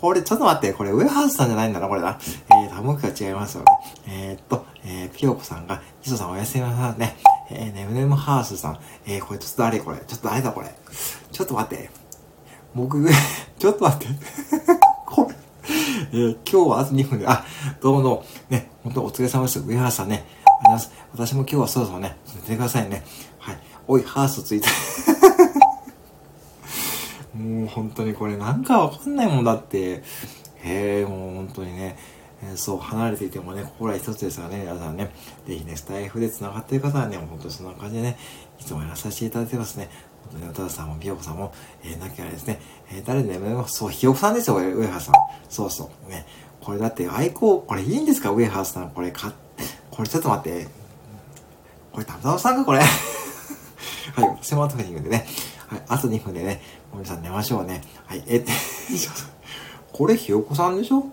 [0.01, 2.19] これ、ちょっと待って、これ、ウェハースさんじゃないんだな、これな。
[2.51, 3.67] えー、タムクが違いますよね。
[4.07, 7.17] えー、っと、えー、ピヨコさんが、ヒソさんおやすみなさいね。
[7.51, 8.79] えー、ネムネムハースさん。
[9.07, 9.99] えー、これ、ちょっと誰これ？
[9.99, 10.75] ちょっと誰だこれ？
[11.33, 11.91] ちょっと待って。
[12.75, 13.07] 僕、
[13.59, 14.07] ちょっと待って。
[15.07, 15.35] これ。
[16.13, 17.45] えー、今日はあと2分で、あ、
[17.81, 18.25] どうもどうも。
[18.51, 19.59] ね、本当お疲れ様です。
[19.59, 20.25] ウェハースさんね。
[20.45, 21.31] ありがとうございます。
[21.31, 23.05] 私も今日はそろそろね、寝てくださいね。
[23.91, 24.69] おい、ハースついて。
[27.35, 30.03] もう本当にこれなんかわかんないもんだって。
[30.63, 31.97] へえ、もう本当にね。
[32.43, 35.11] えー、そう、離れていてもね、心は一つですからね、皆さんね。
[35.47, 38.19] ぜひね、スタイフで繋がってる方はね、本当にそんな感じでね、
[38.61, 39.89] いつもやらさせていただいてますね。
[40.31, 42.61] 本当に、歌田さんも、美代子さんも、えー、なきゃあれですね、
[42.93, 45.15] えー、誰でも、そう、ひよこさんですよ、上原さん。
[45.49, 46.11] そうそう。
[46.11, 46.27] ね。
[46.61, 48.91] これだって、愛好、これいいんですか、上原さん。
[48.91, 49.33] これ、か、
[49.91, 50.69] これちょっと待って。
[51.93, 52.81] これ、たぶたぶさんか、これ。
[54.23, 55.27] はい、私も後で言うんでね。
[55.69, 56.61] はい、あと2分でね、
[56.93, 57.83] もみさん寝ましょうね。
[58.07, 58.53] はい、えって、
[59.93, 61.05] これひよこさんでしょ？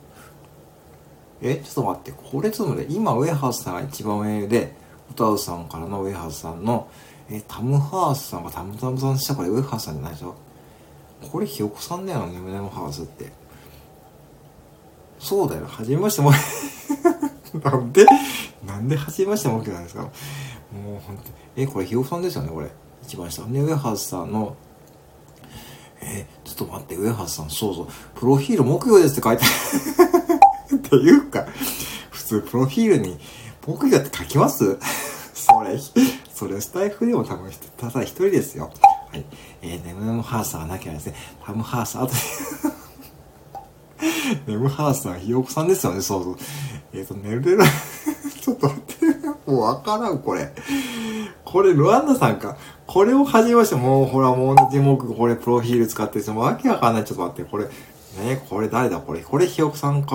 [1.42, 4.74] え、ちょっと待って、これちょっと待って、今ウェハースさんが一番上で、
[5.12, 6.88] 歌うさんからのウェハースさんの、
[7.30, 10.36] え、タムハースさんがタムタムさんしたからウェハースさんじゃないでしょ？
[11.32, 13.32] これひよこさんだよね、ムネムハースって。
[15.20, 16.32] そうだよ、はじめましても、
[17.64, 18.06] なんで、
[18.66, 20.02] なんではじめましても OK なんですか？
[20.04, 20.12] もう
[21.06, 21.24] 本当
[21.62, 22.70] え、これひよこさんですよね、これ。
[23.04, 23.44] 一番下。
[23.44, 24.56] で、ウェハースさんの、
[26.02, 29.46] えー、ちょっと待って、ウェハースさん、そうそう、プロフィール木魚ですって書いて。
[30.76, 31.46] っていうか、
[32.12, 33.18] 普通、プロフィールに
[33.66, 34.78] 木魚って書きます？
[35.34, 35.80] それ、
[36.34, 38.72] それスタイフでも多分、ただ一人ですよ。
[39.12, 39.26] はい。
[39.62, 42.14] えー、ネムネムハースはなきゃですね、タムハース、あ と
[44.48, 46.38] ネムハースさん、ひよこさんですよね、そうそう。
[46.94, 47.64] えっ、ー、と、寝る寝る
[48.42, 49.06] ちょっと待って、
[49.46, 50.52] もうわからん、これ。
[51.56, 52.58] これ、ルワンダさんか。
[52.86, 57.06] これを始めまして、もうほら、もう同じ目、これ、プロフィール使ってて、もわけわかんない。
[57.06, 57.72] ちょっと待って、これ、ね、
[58.50, 59.00] これ誰だ？
[59.00, 59.22] これ。
[59.22, 60.10] これ、ひよこさんか？
[60.10, 60.14] ち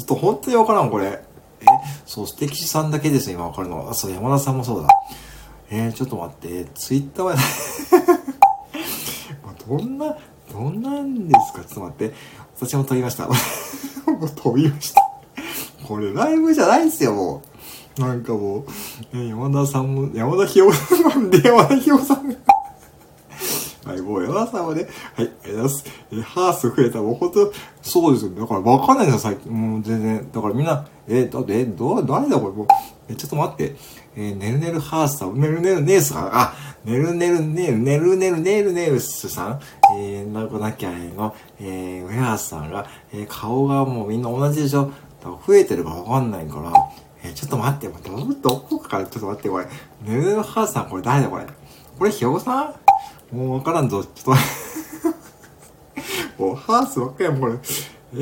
[0.00, 1.06] ょっと本当にわからん、これ。
[1.06, 1.24] え、
[2.04, 3.92] そう、素敵さんだけです今わかるのは。
[3.92, 4.88] あ、そう、山田さんもそうだ。
[5.70, 7.34] えー、ちょっと待って、ツイッターは
[9.66, 10.14] どんな、
[10.52, 11.60] どんなんですか？
[11.60, 12.14] ちょっと待って。
[12.60, 13.24] 私も飛びました。
[14.36, 15.00] 飛びました。
[15.88, 17.40] これ、ライブじゃないっすよ、もう。
[17.98, 18.64] なんかも
[19.12, 22.34] う、ね、山田さんも、山田ひよさんで、山田ひよさんが
[23.86, 25.84] はい、もう山田さんはね、はい、ありがとうございます。
[26.12, 27.02] え、ハース増えた。
[27.02, 27.52] もう本当、
[27.82, 28.32] そうですよ。
[28.32, 29.52] だからわかんないんですよ、最近。
[29.52, 30.28] もう全然。
[30.32, 32.66] だからみんな、え、だって、え、ど、誰だこれ、もう。
[33.08, 33.76] え、ちょっと待って。
[34.16, 36.54] えー、ねるねるハースさん、ねるねるネーさん、あ、
[36.84, 39.60] ねるねるねる、ねるねるねるねるスさん、
[39.98, 44.92] えー、なこなきゃねの、えー、ウェアースさんが、えー、顔がもうみんな同じでしょ？
[45.46, 46.72] 増えてるかわかんないから、
[47.24, 49.66] え、ちょっと待って、ど、どこからちょっと待って、これ。
[50.06, 51.46] ヌーハーさん、これ誰だ、これ？
[51.98, 52.74] これ、ひよさ
[53.32, 53.36] ん？
[53.36, 54.46] もうわからんぞ、ちょっと待っ
[56.36, 56.38] て。
[56.42, 57.54] もう、ハースばっかりやもん、これ。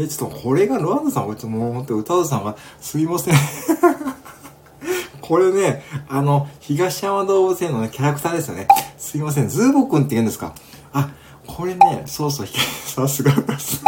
[0.03, 3.35] え、ちょっと、これがロアンドさん、これ、ちょっともう、ほんと、歌うさんが、すいません。
[5.21, 8.69] これね、あの、東山動物園のね、キャラクターですよね。
[8.99, 10.55] すいません、ズーボくんって言うんですか？
[10.93, 11.11] あ、
[11.47, 12.47] これね、そうそう、
[12.87, 13.83] さすがです。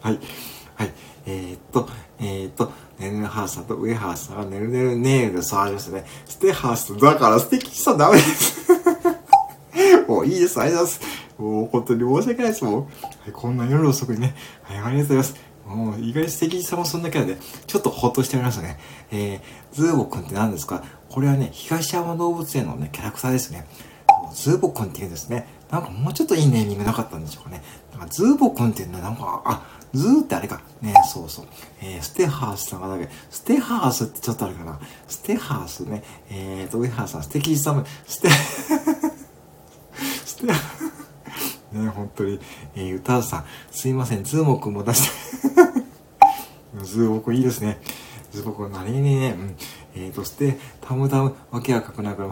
[0.00, 0.18] はい。
[0.74, 0.92] はい。
[1.26, 6.04] えー、っと、えー、っと、ねるねるハースさんと上ハースさんがねるねるネイル触りましたね。
[6.26, 8.64] ステハースだから素敵したダメです。
[10.08, 10.60] もういいです。
[10.60, 11.24] ありがとうございます。
[11.36, 12.64] もう本当に申し訳ないです。
[12.64, 12.86] もう、は
[13.28, 15.34] い、こんな夜遅くにね、はい、ありがとうございます。
[15.66, 18.78] もう意外に素敵さもそんだけなんで、ちょっとほっとしておりますね。
[19.10, 20.82] えー、ズーボくんって何ですか？
[21.08, 23.66] これはね、東山動物園のね、キャラクターですね。
[24.34, 25.46] ズーボくんって言うんですね。
[25.74, 27.60] なんかもうちょっといいネーミングなかったんでしょうかね。
[27.90, 30.62] なんかズーボくんっていうのはなんか、あ、ズーってあれか。
[30.80, 31.46] ね、そうそう。
[31.82, 34.78] えー、ステハースさんがだけ、ステハースってちょっとあれかな。
[35.08, 36.04] ステハースね。
[36.30, 38.28] えーと、ウェハーさん、素敵さも、ステ、
[40.24, 40.46] ステ、
[41.76, 42.38] ね、本当に。
[42.76, 45.10] えー、歌うさん、すいません、ズーモくんも出して。
[46.86, 47.80] ズーモくんいいですね。
[48.30, 49.56] ズーモくん何にね、うん。
[49.96, 52.30] えーと、ステ、タムタム、わけが書くなくら、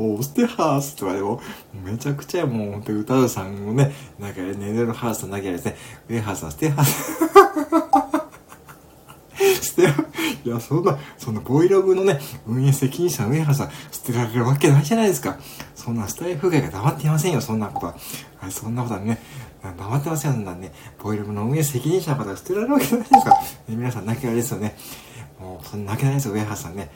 [0.00, 1.42] もう、ステハースとかでも、
[1.84, 5.76] めちゃくちゃもう、本当歌うさんもね、なんか、ねネネルハースとなきゃですね、
[6.08, 7.20] ウェハースはステハース。
[9.62, 9.94] 捨てら、
[10.44, 15.36] いや、そんな、そんなボイログのね、運営責任者の上原さん、捨てられるわけないじゃないですか。
[15.74, 17.94] そんなスタイフ外が黙っていませんよ、そんなことは。
[18.38, 19.18] はい、そんなことはね、
[19.62, 23.38] 黙ってませんよ、そんなね、ボイル部の運営責任者の方が捨てられるわけないですか。
[23.68, 24.76] 皆さん泣きあれですよね。
[25.38, 26.90] もう、そんな泣けないですよ、上原さんね。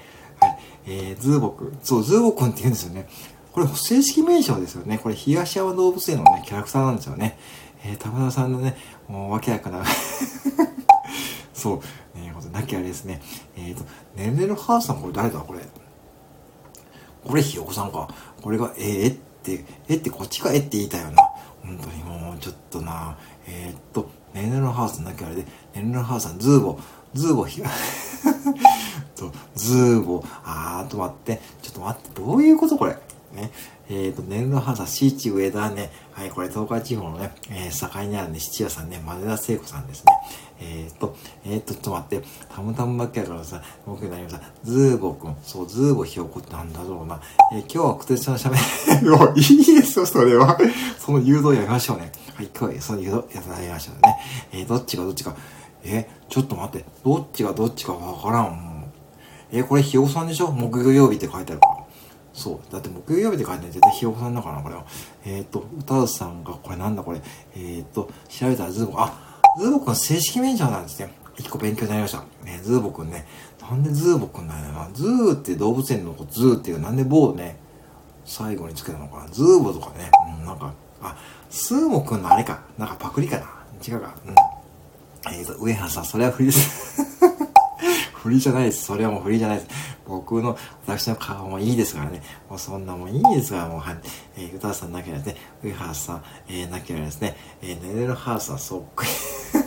[0.86, 1.78] えー、ズーボくん。
[1.82, 3.08] そう、ズーボくんって言うんですよね。
[3.52, 4.98] これ、正式名称ですよね。
[4.98, 7.38] これ、東山動物園のね、キャラクターなんですよね。
[7.84, 8.76] えー、玉田さんのね、
[9.08, 9.84] もう、わけやかな
[11.54, 11.80] そう、
[12.16, 13.20] えー、ことなきゃあれですね。
[13.56, 13.84] えっ、ー、と、
[14.16, 15.38] ねるねるハーさん、これ誰だ？
[15.40, 15.60] これ。
[17.24, 18.08] これ、ひよこさんか。
[18.42, 21.22] これが、えー、えって、えってこっちかえって言いたよな。
[21.64, 23.16] 本当にもう、ちょっとな。
[23.46, 26.78] えー、っと、ねるねるハーさんなきゃあれで、ねるねるハーさん、ズーボ、
[27.14, 27.62] ズーボひ、
[29.14, 32.96] と、ズーボ、あーと待って、ちょっと待って、どういうことこれ？
[33.34, 33.50] ね。
[33.88, 40.12] えっ、ー、と、年度ハザ、シーチ上田ね、はい、これ東海地方のね、えー、境にあるね、七夜さんね、前田聖子さんですね。
[40.60, 44.40] えっ、ー、と、えっ、ー、と、ちょっと待って、たむたむばっかやからさ、僕になりました。
[44.64, 47.20] ズーボくん、そう、ズーボひよこってなんだろうな。
[47.52, 49.34] えー、今日はクテちゃん喋る。
[49.36, 50.56] いいですよ、それは。
[50.98, 52.10] その誘導やりましょうね。
[52.34, 54.16] はい、今日はその誘導やりましょうね。
[54.52, 55.34] えー、どっちがどっちか。
[55.82, 58.73] えー、ちょっと待って、どっちがどっちかわからん。
[59.54, 60.50] え、これひよこさんでしょ？
[60.50, 61.84] 木曜日って書いてあるから。
[62.32, 62.72] そう。
[62.72, 64.84] だって木曜日で書いてない絶対ひよこさんだからな、これは。
[65.24, 67.20] えっ、ー、と、歌うさんが、これなんだこれ。
[67.54, 71.14] えっ、ー、と、調べたらズーボあ、ズーボくん正式名称なんですね。
[71.36, 72.24] 一個勉強になりました。
[72.44, 73.26] ね、ズーボくんね。
[73.60, 74.88] なんでズーボくんなんやな。
[74.92, 77.56] ズーって動物園の子、ズーっていう、なんで棒ね、
[78.24, 79.28] 最後につけたのかな。
[79.28, 80.10] ズーボとかね。
[80.40, 81.16] うん、なんか、あ、
[81.50, 82.62] スーモくんのあれか。
[82.76, 83.44] なんかパクリかな。
[83.86, 84.14] 違うか。
[84.26, 84.30] う
[85.30, 85.32] ん。
[85.32, 87.13] えっ、ー、と、上原さん、それは振りです。
[88.24, 88.84] 振りじゃないです。
[88.86, 89.68] それはもう振りじゃないです。
[90.06, 90.56] 僕の、
[90.86, 92.22] 私の顔もいいですからね。
[92.48, 93.96] もうそんなもんいいですから、もう、はい。
[94.38, 99.10] えー、歌さんなければですね、ウィハースさん、えー、なければですね、えー、ネレルハウスはそっくり。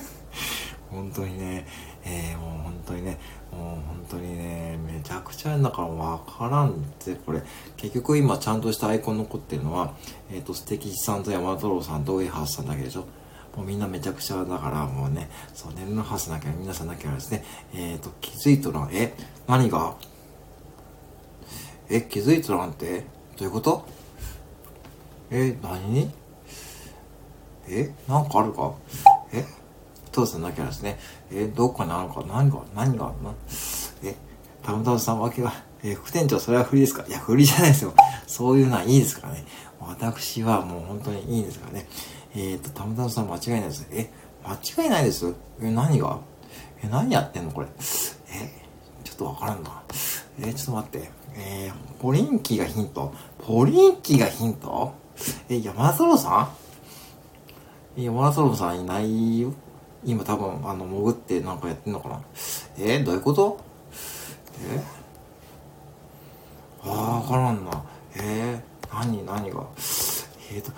[0.90, 1.68] 本当にね、
[2.04, 3.20] えー、もう本当にね、
[3.52, 7.44] もう本当にね、めちゃくちゃだからわからんって、これ、
[7.76, 9.94] 結局今ちゃんとしたアイコン残ってるのは、
[10.32, 13.06] えっ、ー、と、素敵さんと山太郎さんとウィハースさんだけでしょ。
[13.58, 17.44] もうみんなめちゃくちゃだから、もうね、そう、寝るのはずなきゃ、皆さんなきゃですね、
[17.74, 19.16] えっ、ー、と、気づいとらん、え、
[19.48, 19.96] 何が？
[21.90, 23.00] え、気づいとらんって？
[23.36, 23.84] どういうこと？
[25.32, 25.90] え、何？
[25.90, 26.12] に
[27.68, 28.74] え、なんかあるか？
[29.34, 29.44] え、
[30.12, 31.00] 父さんなきゃですね、
[31.32, 32.24] え、どっかにあるか？
[32.28, 33.34] 何が、何があるの？
[34.04, 34.16] え、
[34.62, 35.52] たむたむさんわけが、
[35.84, 37.04] え副店長それは不利ですか？
[37.08, 37.96] いや、不利じゃないですよ。
[38.28, 39.46] そういうのはいいですからね。
[39.80, 41.88] 私はもう本当にいいんですからね。
[42.40, 43.88] えっ、ー、と、たむたむさん間違いないです。
[43.92, 44.12] え、
[44.46, 45.34] 間違いないです？
[45.60, 46.20] え、何が？
[46.84, 47.68] え、何やってんのこれ？
[47.68, 47.72] え、
[49.04, 49.82] ちょっとわからんな。
[50.40, 51.10] えちょっと待って。
[51.36, 53.12] えー、ポリンキーがヒント？
[53.40, 54.94] ポリンキーがヒント？
[55.50, 56.54] え、山田太郎さ
[57.98, 58.04] ん？
[58.04, 59.54] 山田太郎さんいないよ？
[60.06, 62.22] 今多分、あの、潜ってなんかやってんのかな？
[62.78, 63.60] えー、どういうこと？
[64.62, 64.80] え？
[66.84, 67.84] あ、わからんな。
[68.16, 69.64] えー、何、何が？
[70.52, 70.72] えーと、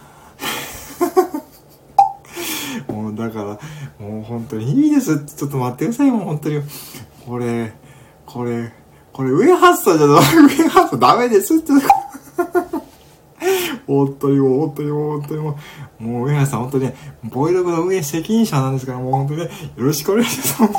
[2.88, 3.46] もうだから、
[4.06, 5.26] もう本当にいいです。
[5.26, 6.62] ちょっと待ってください、もう本当に。
[7.26, 7.74] これ、
[8.26, 8.74] これ、
[9.12, 10.22] これ上発想じゃない、
[10.58, 11.72] 上発想ダメですって。
[13.88, 15.58] 本当にもう、本当にもう、本当にも
[16.00, 19.52] う、もう上原さん本当にね、ボイログの運営責任者なんですから、もう本当にね、よ
[19.86, 20.58] ろしくお願いします。
[20.58, 20.74] 本当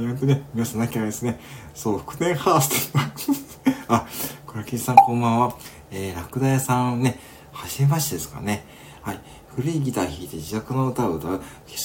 [0.00, 0.06] に。
[0.08, 1.38] 本当にね、皆さんなきゃですね、
[1.74, 2.98] そう、福田ハースト。
[3.88, 4.06] あ、
[4.46, 5.54] これ、キさんこんばんは。
[5.90, 7.18] えー、ラクダ屋さんね、
[7.52, 8.64] はじめましてですかね。
[9.02, 9.20] はい。
[9.56, 11.40] 古いギター弾いて自宅の歌を歌う、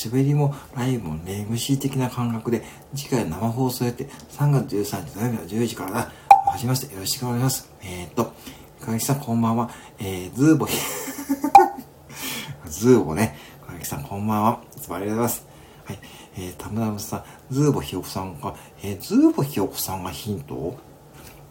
[0.05, 6.11] 滑りもライブもね、MC 的な感覚で、次回生放送やって、3月13日土曜日の10時からだ。
[6.47, 7.71] はじめまして、よろしくお願いします。
[7.81, 8.33] えー、っと、
[8.85, 9.69] かきさんこんばんは。
[9.99, 10.67] えー、ズーボ、
[12.67, 13.37] ズーボね。
[13.65, 14.61] かきさんここんばんは。
[14.75, 15.47] いつもありがとうございます。
[15.85, 15.99] はい。
[16.35, 18.53] えー、たむたむさん、ズーボひよこさんが、
[18.83, 20.75] えー、ズーボひよこさんがヒント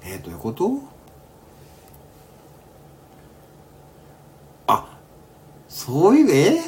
[0.03, 1.00] えー、どういうこと？
[5.91, 6.61] そういう、え？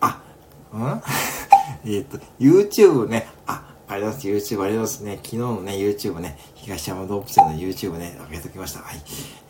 [0.00, 0.22] あ、
[0.72, 1.02] うん？
[1.84, 4.54] えっと、YouTube ね、あ、ありがとうございます。
[4.54, 5.16] YouTube ありますね。
[5.16, 8.80] 昨日のね、YouTube ね、東山動物園の YouTube ね、上げておきました。
[8.80, 9.02] はい。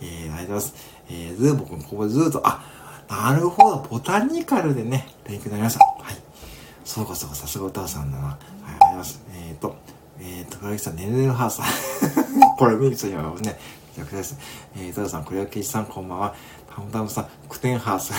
[0.02, 0.74] えー、ありがとうございます。
[1.08, 2.64] えー、ズーボくん、ここずーっと、あ、
[3.08, 5.84] なるほど、ボタニカルでね、勉強になりました。
[5.84, 6.16] はい。
[6.84, 8.24] そうかそうか、さすが歌さんだな。
[8.24, 9.20] はい、ありがとうございます。
[9.36, 9.76] えっ、ー、と、
[10.18, 12.56] えっ、ー、と、倉木さん、 ねるねるハーさん。
[12.58, 13.56] これ見る人にはね、
[13.96, 14.36] 逆です。
[14.76, 16.34] えー、歌さん、倉木さん、こんばんは。
[16.74, 18.12] たむたむさん、クテンハース。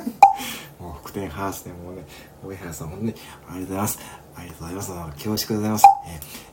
[0.80, 2.06] もう、クテンハースでもうね、
[2.42, 3.14] 上原さん、本当に
[3.50, 3.98] ありがとうございます。
[4.34, 5.12] ありがとうございます。
[5.22, 5.84] 恐縮でございます。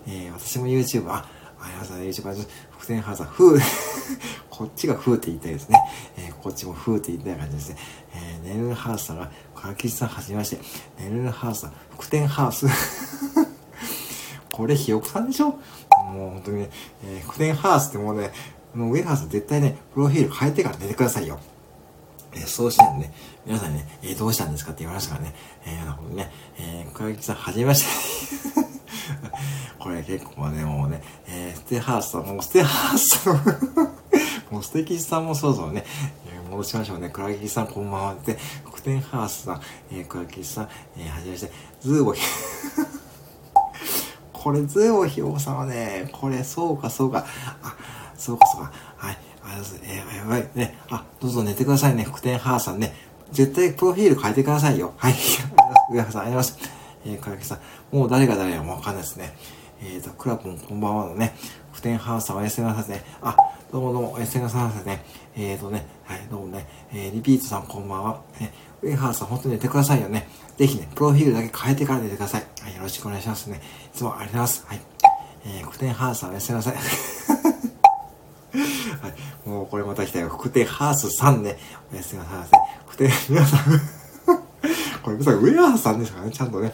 [0.05, 1.25] えー、えー、私も YouTube、あ、
[1.61, 2.21] ありがとうございます。
[2.21, 2.47] YouTuber です。
[2.71, 3.59] 福天ハーさん、ふう。
[4.49, 5.77] こっちがふうって言いたいですね。
[6.17, 7.77] えー、こっちもふうって言いたい感じですね。
[8.13, 10.59] えー、ネルハースさんが、からきさんはじめまして。
[10.99, 12.67] ネルハースさん、福天ハース。
[14.51, 15.57] これ、ひよこさんでしょ？
[16.11, 16.69] もう本当にね、
[17.05, 18.31] えー、福天ハースってもうね、
[18.73, 21.39] もうウェハース絶対ね、プロフィール変えてから寝てくださいよ。
[22.33, 23.11] えー、そうしたらね、
[23.45, 25.35] 皆さんね、えー、どうしたんですかって言われましたからね。
[25.65, 28.59] えー、なるほどね、えー、倉木さん、はじめまして。
[29.79, 33.37] これ結構ね、もうね、えー、ステハースさん、もうステハースさん、
[34.53, 35.85] もうステキさんもそうそうね、
[36.27, 37.09] えー、戻しましょうね。
[37.09, 38.15] 倉木さん、こんばんは。
[38.23, 38.37] で、
[38.71, 41.51] クテンハースさん、えー、倉木さん、えー、はじめまして、
[41.81, 42.21] ズーボヒ、
[44.33, 47.25] これ、ズーボヒオさんはね、これ、そうか、そうか、
[47.63, 47.75] あ、
[48.19, 49.17] そうか、そうか、はい。
[49.43, 49.81] ありがとうございます。
[49.83, 50.49] えー、やばい。
[50.53, 50.77] ね。
[50.89, 52.03] あ、どうぞ寝てくださいね。
[52.03, 52.93] 福天ハーさんね。
[53.31, 54.93] 絶対プロフィール変えてくださいよ。
[54.97, 55.15] はい。
[55.91, 56.79] 上原さん、ありがとうございます。
[57.05, 57.95] えー、かやきさん。
[57.95, 59.33] もう誰が誰やもわかんないですね。
[59.81, 61.33] えーと、クラポンこんばんはのね。
[61.71, 63.03] 福天ハーさんおやすみなさいね。
[63.21, 63.35] あ、
[63.71, 65.03] どうもどうもおやすみなさいね。
[65.37, 66.67] えーとね、はい、どうもね。
[66.91, 68.21] えー、リピートさんこんばんは。
[68.39, 68.51] ね、
[68.81, 70.27] ウェハーさん本当に寝てくださいよね。
[70.57, 72.43] ぜひね、プロフィールだけ変えてから寝てください。
[72.61, 73.61] はい、よろしくお願いしますね。
[73.93, 74.65] いつもありがとうございます。
[74.67, 74.81] はい。
[75.45, 76.75] えー、福天ハーさんおやすみなさい。
[78.51, 79.09] は
[79.45, 79.49] い。
[79.49, 80.29] もうこれまた来たよ。
[80.29, 81.57] 福手ハースさんね。
[81.91, 82.51] おやすみなさいませ。
[82.87, 83.81] 福手、皆さん
[85.03, 86.73] これ、ウェアーさんですからね、ちゃんとね。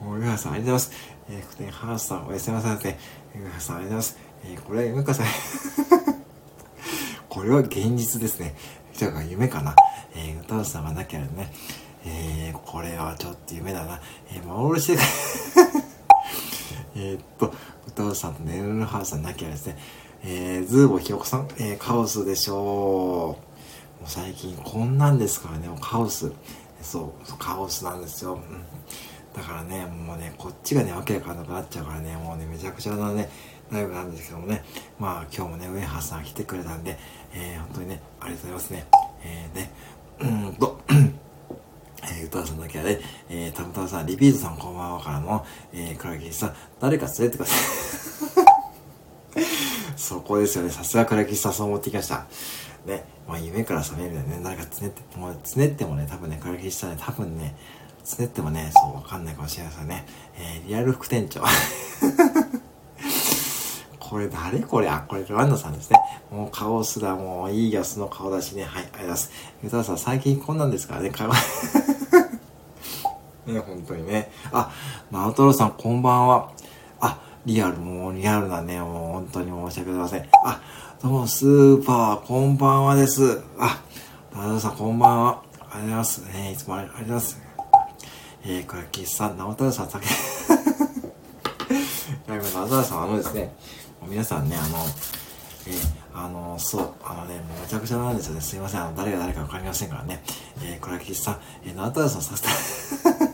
[0.00, 1.18] もうウェアーさんありがとうございます。
[1.30, 2.88] えー、福手ハースさん、おやすみなさいませ。
[2.90, 2.96] ウェ
[3.46, 4.18] アーさんありがとうございます。
[4.44, 5.26] えー、これは夢かさい。
[7.28, 8.54] これは現実ですね。
[8.94, 9.74] じゃあ夢かな。
[10.14, 11.52] えー、歌うさんがなきゃね。
[12.04, 14.00] えー、これはちょっと夢だな。
[14.32, 14.98] えー、幻で
[16.96, 17.52] えっと、
[17.86, 19.78] 歌うさんとネルルハースさんなきゃですね。
[20.24, 22.58] えー、ズーボひよこさん、えー、カオスでしょう。
[22.58, 23.36] も
[24.06, 26.32] う最近こんなんですからね、もうカオス。
[26.82, 28.40] そう、カオスなんですよ。
[29.34, 33.28] だからね、もうね、こっちがね、わけわかんなくなっちゃうからね、もうね、めちゃくちゃなね、
[33.70, 34.64] ライブなんですけどもね、
[34.98, 36.98] まあ今日もね、ウェハさん来てくれたんで、
[37.34, 38.86] えー、本当にね、ありがとうございますね。
[39.22, 39.70] えー、ね、
[40.20, 40.80] うんと、
[42.02, 47.58] えー、歌さんだけはね、えー、たむたむさん、リピートさんこんばんはからの、えー、クラギさん、誰か連れてください。
[49.98, 50.70] そこですよね。
[50.70, 52.24] さすがから喫茶そう持ってきました。
[52.86, 53.04] ね。
[53.26, 54.40] まあ夢から覚めるよね。
[54.42, 57.56] 誰かつねって、もうつねってもね、多分ね、から喫茶ね、多分ね、
[58.04, 60.06] つねってもね、そうわかんないかもしれないですよね。
[60.36, 61.42] えー、リアル副店長。
[63.98, 64.88] これ誰これ？
[64.88, 65.98] あ、これルワンダさんですね。
[66.30, 68.62] もう顔すらもういいやつの顔だしね。
[68.64, 69.30] はい、ありがとうございます。
[69.64, 71.28] ゆたさん、最近こんなんですからね、顔。
[73.46, 74.30] ね、本当にね。
[74.52, 74.70] あ、
[75.10, 76.52] ナオトロさん、こんばんは。
[77.48, 80.28] リアル、もうリアルなね、もう本当に申し訳ございません。
[80.44, 80.60] あ、
[81.02, 83.40] どうも、スーパー、こんばんはです。
[83.58, 83.82] あ、
[84.34, 85.42] ダダさん、こんばんは。
[85.58, 86.18] ありがとうございます。
[86.30, 87.40] ね、いつもありがとうございます。
[88.44, 90.04] えー、これ、キスさん、直太郎さん、酒。
[90.04, 90.12] いや、
[92.26, 93.56] 今、直太郎さん、あのですね、
[94.06, 94.84] 皆さんね、あの、
[95.68, 98.42] えー、あの、そう、あのね、もうめちゃくちゃなんですよね。
[98.42, 98.82] すいません。
[98.82, 100.22] あの、誰が誰かわかりませんからね。
[100.60, 103.27] えー、これは岸さん、えー、直太郎さんさせて。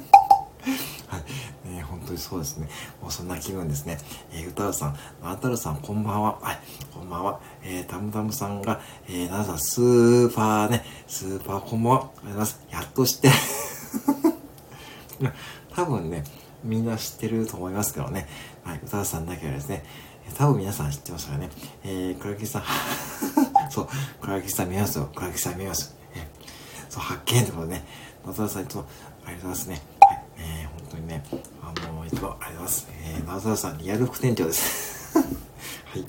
[2.14, 2.68] 当にそうですね。
[3.02, 3.98] もうそんな気分ですね。
[4.32, 6.38] えー、歌うさん、あたるさん、こんばんは。
[6.40, 6.58] はい、
[6.92, 7.40] こんばんは。
[7.62, 11.98] えー、たむたむさんが、えー、なさん、スーパーね、スーパーこんばんは。
[11.98, 12.60] ありがとうございます。
[12.70, 13.30] やっと知って。
[15.74, 16.24] 多分ね、
[16.62, 18.28] みんな知ってると思いますけどね。
[18.64, 19.84] はい、歌うさんだけはですね、
[20.36, 21.50] 多分皆さん知ってますからね。
[21.84, 22.62] えー、倉木さん、
[23.70, 23.88] そう、
[24.20, 25.10] 倉木さん見ますよ。
[25.14, 25.94] 倉木さん見ます。
[26.14, 26.26] え
[26.88, 27.84] そう、発見ってことね、
[28.24, 28.86] 野田さんいつも
[29.26, 29.82] ありがとうございますね。
[30.00, 30.23] はい、
[31.14, 31.24] ね、
[31.62, 32.88] あの、いつもありがとうございます。
[32.90, 35.18] えー、野田さん、リアル副店長です。
[35.86, 36.02] はい。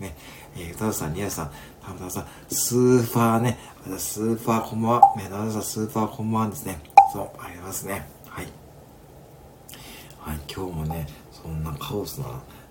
[0.00, 0.16] ね、
[0.56, 1.50] えー、歌田さん、リアルさん、
[1.84, 3.58] 田村さん、スーパーね、
[3.98, 5.14] スーパーこんばんは。
[5.16, 6.80] ね、野田さん、スーパーこんばんはですね。
[7.12, 8.08] そう、ありますね。
[8.26, 8.46] はい。
[10.18, 12.26] はい、今日もね、そんなカオスな、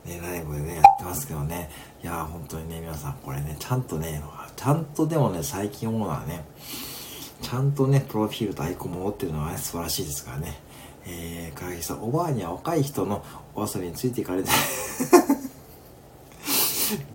[0.05, 1.69] ね、ライブでね、やってますけどね。
[2.01, 4.23] いやー、本当にね、皆さん、これね、ちゃんとね、
[4.55, 6.43] ちゃんとでもね、最近思うのはね、
[7.41, 10.59] ちゃんとね、プロフィールとアイコンも持ってるのはね、素晴らしいですからね。
[11.09, 13.23] えー、唐木さん、おばあには若い人の
[13.55, 14.49] お遊びについていかれて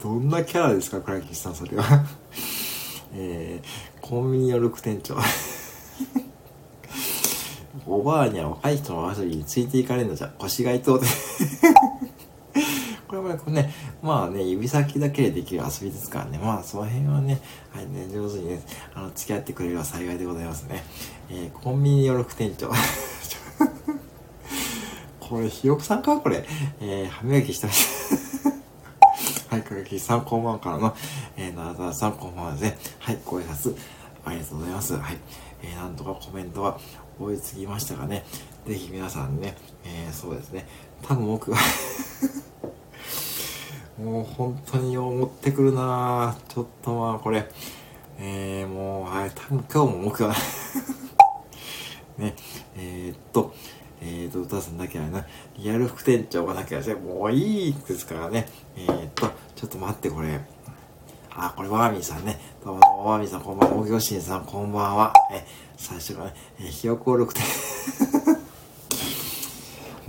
[0.03, 2.05] どんなキャラですか、唐木さん、それは
[3.14, 5.16] えー、コンビニのルク店長
[7.86, 11.07] おばあには若い人の遊びについていかれるのじゃ、腰が痛うで
[13.12, 16.38] これはこれね、まあね、指先だけでできる遊びですからね。
[16.38, 18.62] まあその辺はね、はいね、上手にね、
[18.95, 20.82] あの、付き合ってくれれば幸いでございますね。
[21.28, 22.70] えー、コンビニの6店長。
[25.20, 26.18] これ、ひよこさんか？
[26.18, 26.44] これ。
[26.80, 27.86] えー、歯磨きしてまし
[28.44, 28.50] た。
[29.56, 30.96] はい、かがきさん、こんばんからの、
[31.36, 32.78] えー、なださん、こんばんはですね。
[32.98, 33.76] はい、ご挨拶、
[34.24, 34.96] ありがとうございます。
[34.96, 35.18] はい。
[35.62, 36.78] えー、なんとかコメントは
[37.20, 38.24] 追いつきましたがね。
[38.66, 40.66] ぜひ皆さんね、えー、そうですね。
[41.02, 41.58] 多分僕は
[44.02, 47.48] もう本当によう持ってくるなぁちょっとまあこれ、
[48.18, 50.32] えー、もう、はい、多分今日も目標
[52.18, 52.34] ね、
[52.76, 53.54] えー、っと、
[54.00, 55.26] えー、っと、歌さんだけはな、
[55.58, 60.40] リアル副店長がなきゃね、もういいですからね、えー、っと、ちょっと待って、これ。
[61.30, 62.38] あ、これ、ワーミーさんね。
[62.64, 63.76] どうも、ワーミーさん、こんばんは。
[63.76, 65.12] おぎょしんさん、こんばんは。
[65.32, 65.46] え、
[65.76, 66.34] 最初からね、
[66.70, 67.42] ひよこ6点。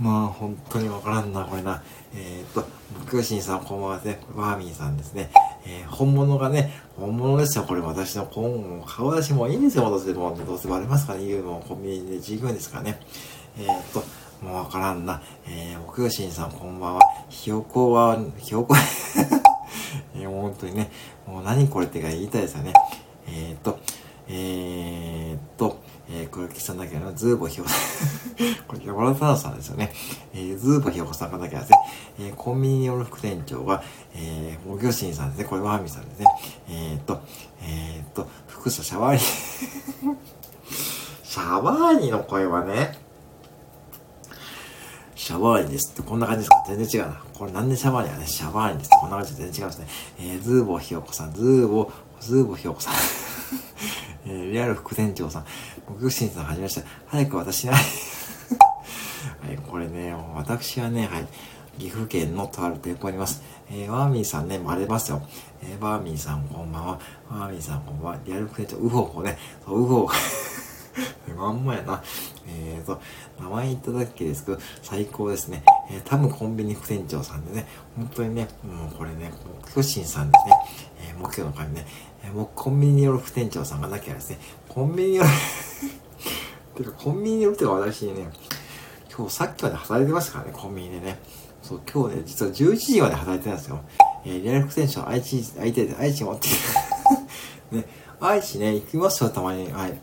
[0.00, 1.82] まあ、本当にわからんな、これな。
[2.16, 2.64] えー、っと、
[3.06, 4.20] クーシンさん、こんばんはですね。
[4.36, 5.30] ワーミーさんですね。
[5.66, 7.64] えー、本物がね、本物ですよ。
[7.64, 9.90] これ私の今顔出しもいいんですよ。
[9.90, 11.26] どうせもう、どうせバレますからね。
[11.26, 13.00] 言うのコンビニで従業ですからね。
[13.58, 14.04] えー、っと、
[14.44, 15.22] もうわからんな。
[15.48, 17.00] えー、クーシンさん、こんばんは。
[17.28, 18.76] ひよこは、ひよこ
[20.14, 20.92] えー、本当にね、
[21.26, 22.72] もう何これって言いたいですよね。
[23.26, 23.80] えー、っと、
[24.28, 25.78] えー、っと、
[26.10, 29.92] えー、これ岸さんだけど、ズーボひよこさん これ、山田太郎さんですよね。
[30.34, 31.78] えー、ズーボひよこさんがだけはですね、
[32.20, 33.82] えー、コンビニによる副店長が、
[34.14, 35.44] えー、もぎょしんさんですね。
[35.44, 36.26] これ、ワーミさんですね。
[36.68, 37.20] えー、っと、
[37.62, 39.20] えー、っと、福佐シャワーニ
[41.24, 42.98] シャワーニの声はね、
[45.16, 46.64] シャワーニですってこんな感じですか？
[46.68, 47.22] 全然違うな。
[47.32, 49.86] これなんでシャワーニはね、シャワーニですってこんな感じで全然違うんですね。
[50.18, 51.90] えー、ズーボひよこさん、ズーボ、
[52.20, 52.94] ズーボひよこさん。
[54.26, 55.46] えー、リアル副店長さん、
[55.86, 57.80] 僕しんさんはじめまして、早く私に はい、
[59.68, 61.26] これね、私はね、はい、
[61.78, 63.42] 岐阜県のとある店舗にいます。
[63.70, 65.22] えー、ワーミーさんね、バレますよ。
[65.62, 67.00] えー、ワーミーさんこんばんは。
[67.30, 68.18] ワーミーさんこんばんは。
[68.24, 70.08] リアル副店長、ウホホね、そう、ウホホ。
[71.36, 72.02] まんまやな。
[72.46, 73.00] えーと、
[73.40, 75.64] 名前いただけですけど、最高ですね。
[75.90, 77.66] えー、多分コンビニ副店長さんでね、
[77.96, 79.32] 本当にね、もうこれね、
[79.74, 80.52] 巨神さんですね。
[81.10, 81.86] えー、目標の神ね。
[82.32, 85.28] もうコンビニによる副店長さんがなきゃですね、コンビニによる
[86.82, 88.30] てか、コンビニによるってか私ね、
[89.16, 91.18] 今日さっきまで働いてましたからね、コンビニでね。
[91.62, 93.80] そう、今日ね、実は11時まで働いてたんですよ。
[94.26, 96.48] えー、リアル副店長、愛知、相手で、愛知持って
[97.76, 97.86] ね、
[98.20, 99.70] 愛知ね、行きますよ、たまに。
[99.72, 99.98] はい。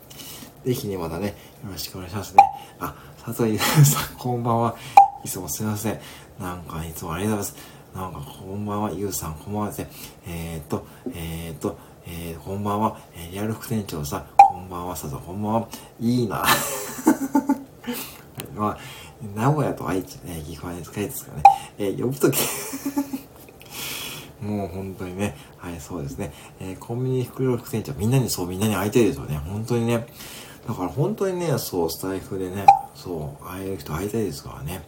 [0.64, 1.28] ぜひね、またね、
[1.64, 2.42] よろしくお願いしますね。
[2.80, 2.94] あ、
[3.24, 4.76] 佐藤さん、 こんばんは。
[5.24, 6.00] いつもすいません。
[6.40, 7.72] なんか、いつもありがとうございます。
[7.94, 9.90] なんか、こんばんは、ゆうさん、こんばんはですね。
[10.26, 15.68] えー、っと、えー、っと、えー、こんばんは、えー、リアル副店長さん、こんばんは、佐藤、こんばんは。
[16.00, 16.44] いいな。
[18.56, 18.78] まあ、
[19.36, 21.42] 名古屋と愛知ね、岐阜はね、近いですからね。
[21.78, 22.38] えー、呼ぶとき
[24.42, 26.32] もう本当にね、はい、そうですね。
[26.60, 29.36] えー、コンビニ副店長、みんなにそう、みんなに会いたいですよね。
[29.36, 30.06] 本当にね。
[30.66, 34.82] だから本当にね、そう、スタイフでね、そう、会える人会いたいですからね。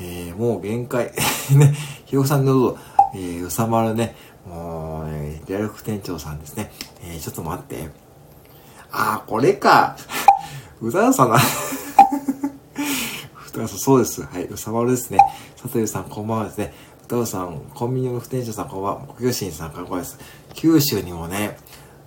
[0.00, 1.12] えー、もう限界。
[1.54, 1.74] ね、
[2.06, 2.78] ひよこさんどうぞ、
[3.14, 4.16] えー、うさまるね、
[4.46, 6.72] もう、ね、リアル副店長さんですね。
[7.02, 7.88] えー、ちょっと待って。
[8.90, 9.96] あー、これか。
[10.80, 11.36] うざさな。
[13.54, 14.22] うさそうです。
[14.22, 15.18] はい、うさまるですね。
[15.56, 16.72] さとゆさん、こんばんはですね。
[17.04, 19.00] 歌うさん、コンビニの副店長さん、こんばんは。
[19.08, 20.18] 木魚神さん、かっこいいです。
[20.54, 21.58] 九州にもね、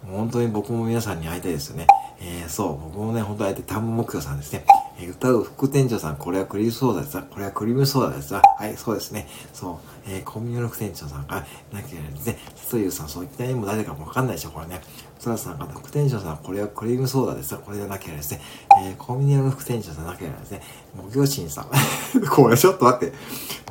[0.09, 1.87] 本当に僕も皆さんに会いたいですよね。
[2.25, 4.65] えー、そう、僕もね、本当あえて単目標さんですね。
[4.97, 9.27] えー、歌う副店長さん、これはクリームソーダですこれはクリームソーダですはい、そうですね。
[9.51, 12.37] そう、えー、コンビニの副店長さんが、なきゃですね、
[12.69, 14.81] というさん、そういった意味も誰かもわかんないでしょ、これね。
[15.15, 18.41] 佐田さんが、副店長さん、これはクリームソーダですこれがなきゃですね、
[18.85, 20.61] えー、コンビニの副店長さんなきゃですね、
[20.95, 21.67] もう、行進さん。
[22.31, 23.07] これちょっと待って。
[23.07, 23.11] っ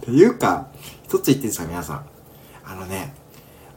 [0.03, 0.67] ていうか、
[1.05, 2.05] 一つ言っていいですか、皆さん。
[2.65, 3.15] あのね、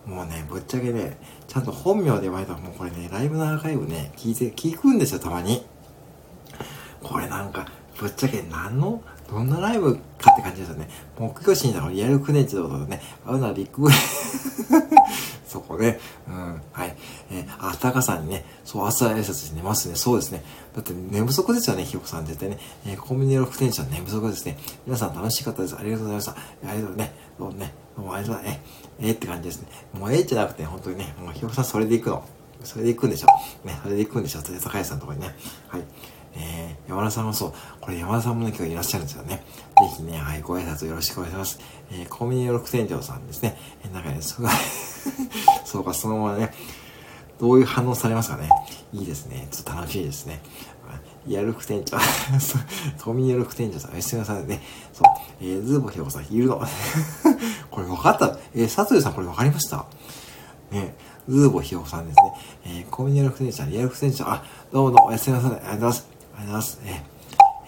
[0.06, 1.18] もうね、ぶっちゃけね、
[1.48, 5.66] ちゃんと本名で言われたらもうこれね、ライブのアーカイブね、聞いて、聞くんですよ、たまに。
[7.02, 7.68] これなんか、
[8.00, 10.90] ぶっちゃけ何の、どんなライブかって感じですよね。
[11.18, 13.90] 木曜深夜のリアルクネッチとね、会うのはビッグ
[15.48, 16.96] そこで、うん、はい。
[17.32, 19.96] えー、あ、タカさんにね、そう、朝挨拶して寝ますね。
[19.96, 20.44] そうですね。
[20.76, 22.60] だって寝不足ですよね、ひよこさん絶対ね。
[22.86, 24.58] えー、コンビニの副店長寝不足ですね。
[24.86, 25.76] 皆さん楽しかったです。
[25.78, 26.32] ありがとうございました。
[26.32, 27.14] ありがとうね。
[27.40, 28.62] どうもね、どうもありがとうね。
[29.00, 29.68] えー、って感じですね。
[29.94, 32.24] もうええじゃなくて、本当にね、もうひよこさんそれで行くの。
[32.64, 33.28] それで行くんでしょ。
[33.68, 34.42] ね、それで行くんでしょ。
[34.42, 35.36] それで高橋さんのとこにね。
[35.68, 35.84] はい。
[36.38, 37.54] えー、山田さんもそう。
[37.80, 39.44] これ山田さんもね、今日いらっしゃるんですよね。
[39.80, 41.60] ぜひね、はい、ご挨拶よろしくお願いします。
[41.92, 43.58] えー、コンビニ六店長さんですね。
[43.84, 44.42] えー、なんかね、そ
[45.66, 46.52] そうか、そのままね、
[47.40, 48.50] どういう反応されますかね。
[48.94, 49.48] いいですね。
[49.52, 50.42] ちょっと楽しいですね。
[51.28, 51.98] やる副店長、
[53.04, 54.62] コンビニやる副店長さん、吉野さんね、
[54.94, 55.06] そう、
[55.42, 56.62] えー、ズーボヒロさんいるの。
[57.72, 59.86] これ分かったえー、佐藤さんこれ分かりました
[60.72, 60.96] ね、
[61.28, 62.34] ズーボヒロさんですね。
[62.66, 66.08] えー、コンビニやる副店長、リアル副店長、あ、どうもどうも、吉野さん、ありがとうございます。
[66.38, 66.82] ありがとうございます。
[66.84, 66.94] えー、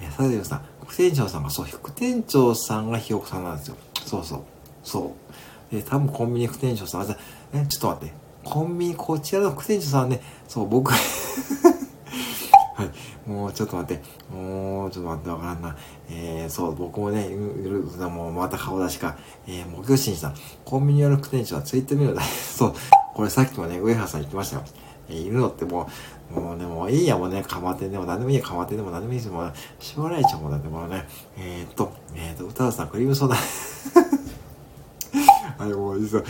[0.01, 3.75] えー、佐藤さん、副店長さんが、そう、副店長さんがひよこさんなんですよ。
[4.05, 4.39] そうそう。
[4.83, 5.15] そ
[5.71, 5.75] う。
[5.75, 7.17] で、多分コンビニ副店長さん、あ、じゃ
[7.53, 8.13] え、ちょっと待って。
[8.43, 10.93] コンビニ、こちらの副店長さんね、そう、僕
[12.77, 12.91] はい。
[13.27, 14.03] もうちょっと待って。
[14.31, 15.75] もうちょっと待って、わからんな。
[16.11, 19.17] えー、そう、僕もね、もうまた顔出しか。
[19.47, 20.35] えー、木魚新さん。
[20.63, 22.21] コンビニの副店長はツイッター見るだ。
[22.29, 22.73] そう。
[23.15, 24.63] これさっきもね、上原さん言ってましたよ。
[25.09, 25.89] えー、いるのっても
[26.31, 29.31] う、もうね、もういいや、もうね、かまってでも何でもいいや、かまってでも何でもいいです。
[29.31, 31.07] もう、しょうがないじゃん、もうだってもうね。
[31.35, 33.37] えー、っと、えー、っと、歌田さん、クリームソーダ。
[35.57, 36.29] はい、もう実は、は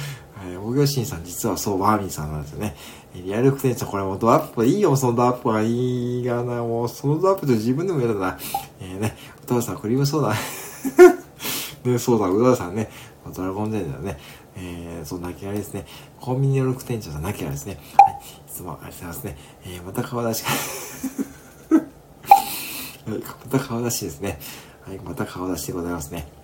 [0.49, 2.73] い、大行新さん実はそう、バーミンさんなんですよね。
[3.16, 8.38] リアルクテンション、これもドアップ、いいよ、そのドアップはいいがな、もう、そのドアップと自分でもやだな。
[8.80, 10.36] えー、ね、歌田さん、クリームソーダ。
[11.89, 12.89] ね、そうだ、歌田さんね、
[13.36, 14.18] ドラゴンデンだよね。
[14.55, 15.86] えー、そう、泣きあれですね。
[16.20, 17.78] コンビニの6店長さん、泣きあれですね。
[17.97, 19.38] はい、いつもありがとうございますね。
[19.66, 24.39] えー、また顔出し、は い、また顔出しですね。
[24.82, 26.36] はい、また顔出しでございますね。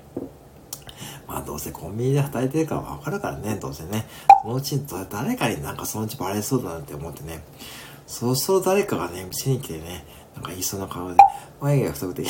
[1.33, 4.05] まあどうせコンビニで働いてるからわかるからね、どうせね。
[4.43, 4.79] そのうち
[5.09, 7.43] 誰かになんかそのうちバレそうだなって思ってね。
[8.05, 10.05] そろそろ誰かがね、店に来てね、
[10.35, 11.17] なんか言いそうな顔で、
[11.59, 12.23] 眉毛が太くて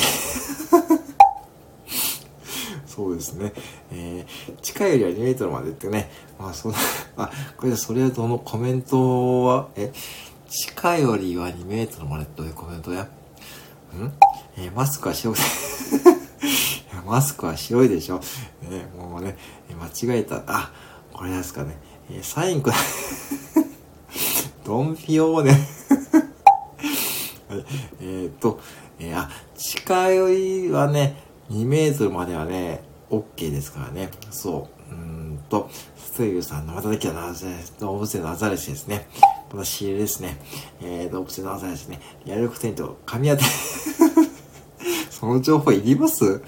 [2.86, 3.52] そうですね。
[3.92, 6.10] えー、近いよりは2メートルまでってね。
[6.38, 6.72] まあ、そう、
[7.18, 9.92] あ、これ、それはどのコメントは、え、
[10.48, 13.02] 近いよりは2メートルまでってどういうコメントや？
[13.02, 13.08] ん？
[14.56, 15.42] えー、マスクは白くて
[17.04, 18.20] マスクは白いでしょ。
[18.62, 19.36] ね、もうね、
[20.04, 20.42] 間違えた。
[20.46, 20.72] あ、
[21.12, 21.76] これですかね。
[22.10, 22.76] えー、サインくだ
[24.64, 25.52] ドンピオーね
[27.48, 27.64] はい、
[28.00, 28.60] えー、っと、
[28.98, 31.16] えー、あ、近寄りはね、
[31.50, 34.10] 2メートルまではね、OK ですからね。
[34.30, 34.94] そう。
[34.94, 37.46] うんと、ストユさんのまただけはなぜ、
[37.80, 39.06] 動物園のアザラシですね。
[39.52, 40.38] また仕入れですね。
[40.82, 42.00] えー、動物園のアザラシね。
[42.24, 43.44] リアルクテント、噛み当て
[45.10, 46.42] その情報いります？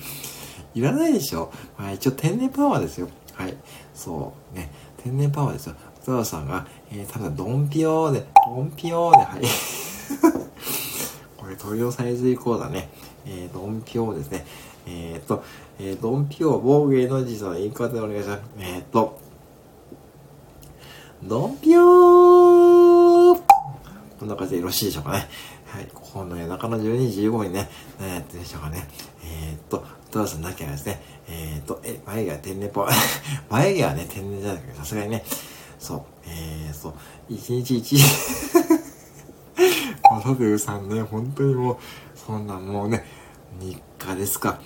[0.77, 3.09] いらないでしょまあ一応天然パワーですよ。
[3.33, 3.55] はい。
[3.95, 4.57] そう。
[4.57, 4.71] ね。
[5.03, 5.75] 天然パワーですよ。
[6.03, 9.41] 福沢さんが、えー、多分ドンピョーで、ドンピョーで、はい。
[11.39, 12.91] これ、東洋サイズ以降だね。
[13.25, 14.47] えー、ドンピョーですね。
[14.87, 15.43] えー、っと、
[15.79, 18.43] えー、ドンピョー、防芸の実の言い方でお願いします。
[18.59, 19.19] えー、っと、
[21.23, 23.41] ドンピョー
[24.19, 25.27] こんな感じでよろしいでしょうかね。
[25.67, 25.89] はい。
[25.93, 27.69] 今度夜中の12時15分にね、
[27.99, 28.87] 何やってるでしょうかね。
[29.25, 32.87] えー、っと、トラさんなきゃですね、えー、と、え、眉毛は天然ぽい。
[33.51, 35.25] 眉毛はね、天然じゃないけど、さすがにね、
[35.79, 36.95] そう、えー、そう、
[37.29, 38.77] 一日一日
[40.11, 41.77] まさとさんね、本当にもう、
[42.15, 43.05] そんなもうね、
[43.61, 44.61] 日課ですか。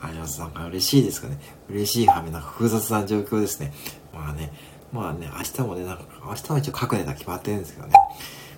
[0.00, 0.38] あります。
[0.40, 1.38] なんか嬉しいですかね。
[1.68, 3.72] 嬉しい反面、な複雑な状況ですね。
[4.14, 4.52] まあね、
[4.92, 7.94] まあね、明日もね、なんか、明日は一応書くネタ決まってるんですけどね。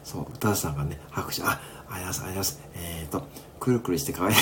[0.05, 2.61] そう、歌さんがね、拍手、あ、ありがとうございます。
[2.75, 3.25] えーと、
[3.59, 4.37] くるくるして可愛い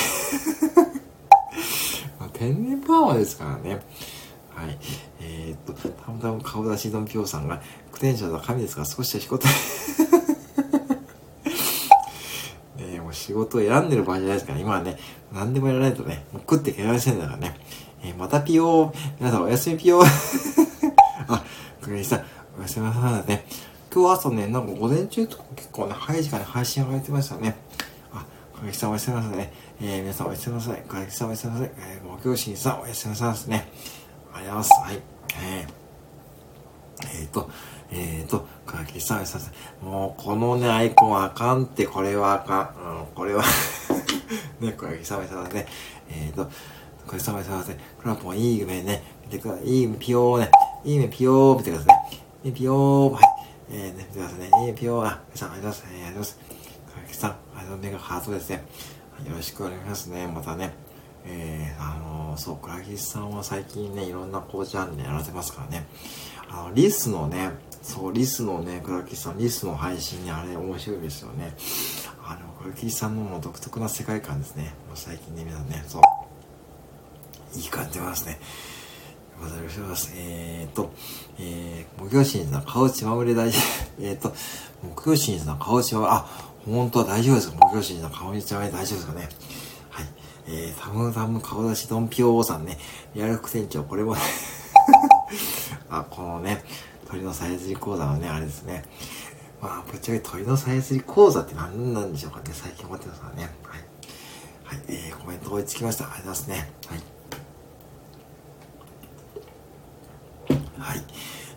[2.19, 3.81] まあ、天然パワーですからね。
[4.55, 4.79] はい。
[5.21, 7.61] えー、っと、たまたま顔出しのぴょうさんが、
[7.93, 9.47] クテンシャの神ですが、少しは仕事
[12.77, 14.99] ねもう仕事を選んでる場合じゃないですから、今はね、
[15.33, 17.57] 何でもやらないとね、もう食っていけないせんだからね。
[18.03, 20.07] えー、またピオー、皆さんおやすみピオー。
[21.29, 21.45] あ、
[21.81, 22.25] くれさん、
[22.59, 23.45] おやすみなさいね。
[23.93, 27.57] 今日朝ね、なんか午前中とか結構ね、早い時間に配信上がってましたね。
[28.13, 28.25] あ、
[28.59, 29.53] かげきさんおやすみなさいね。
[29.81, 30.81] えー、皆さんおやすみなさい。
[30.83, 31.71] かげきさんおやすみなさい。
[31.79, 33.69] えー、ご教師さんおやすみなさいですね。
[34.35, 34.73] ありがとうございます。
[34.83, 35.03] はい。
[35.41, 37.51] えー、えー、と、
[37.93, 39.85] えーと、かげきさんおやすみなさい。
[39.85, 42.99] もう、このね、アイコンあかんって、これはあかん。
[42.99, 43.45] うん、これは
[44.59, 45.67] ね、かげきさんおやすみなさいね。
[46.11, 46.45] えーと、
[47.07, 47.77] かげきさんおやすみなさい。
[48.01, 49.05] クラポンいい夢ね。
[49.27, 49.65] 見てください。
[49.65, 50.51] いい夢ピヨーね。
[50.85, 51.93] いい夢ピヨー見てくださ
[52.43, 52.53] いね。
[52.53, 53.23] ピヨー、はい。
[53.71, 54.51] えー、ね、見てくださいね。
[54.67, 55.87] えー、ピオー、あ、皆さん、ありがとうございます。
[55.89, 56.39] えー、ありがとうございます。
[56.39, 57.93] かきさん、ありがとうございます。
[57.93, 58.65] メガハートですね。
[59.27, 60.27] よろしくお願いしますね。
[60.27, 60.73] またね。
[61.25, 65.87] えー、あのー、そう、クラギスさんは最近ね、いろんなこうジャンルでやられてますからね。
[66.49, 67.51] あの、リスのね、
[67.83, 71.55] そう、リスのね、クラキスさん、リスの配信ね、あれ面白いですよね。
[72.25, 74.75] あの、クラキスさんのもう独特な世界観ですね。
[74.87, 76.03] もう最近ね、皆さんね、そう。
[77.59, 78.39] いい感じますね。
[79.41, 80.13] またよろしくお願いします。
[80.17, 80.93] えー、っと、
[81.39, 83.63] えー、木曜シーズンの顔血まぐれ大丈夫。
[84.05, 84.35] え、っと、
[84.83, 86.27] 木曜シーズンの顔血まぐれ、あ、
[86.69, 87.57] 本当は大丈夫ですか？
[87.71, 89.29] 木曜シーズンの顔血まぐれ大丈夫ですかね？
[89.91, 90.07] はい。
[90.49, 92.79] えー、タムタム顔出しドンピオーさんね、
[93.15, 94.21] リアル副店長、これもね
[95.91, 96.65] あ、このね、
[97.09, 98.85] 鳥のさえずり講座のね、あれですね。
[99.61, 102.45] まあ、ぶっちゃけ鳥のさえずり講座って何なんでしょうかね。
[102.53, 103.51] 最近思ってますからね。
[103.65, 103.81] はい。
[104.65, 106.05] はい、えー、コメント追いつきました。
[106.05, 106.73] ありがとうございますね。
[106.87, 107.03] はい。
[110.79, 111.05] はい。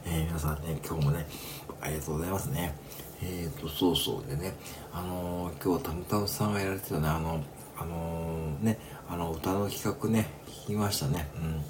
[0.06, 1.28] えー、皆さんね、今日もね、
[1.82, 2.76] ありがとうございますね。
[3.24, 4.54] えーと、そうそうでね、
[4.92, 7.44] あのー、今日たむたむさんがやられてたね、あの、
[7.78, 11.30] あのー、ね、あの、歌の企画ね、聞きましたね。
[11.36, 11.64] うん。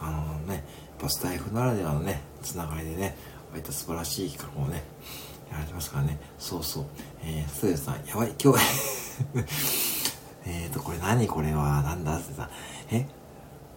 [0.00, 0.62] あのね、やっ
[0.98, 3.16] ぱスタイフならではのね、つながりでね、
[3.52, 4.82] 割と素晴らしい企画をね、
[5.50, 6.18] やられてますからね。
[6.38, 6.84] そうそう。
[7.22, 8.58] えー、ストさん、やばい、今日
[10.48, 11.26] えーと、これ何？
[11.26, 12.18] これは、なんだ？
[12.18, 12.48] ってさ、
[12.90, 13.06] え、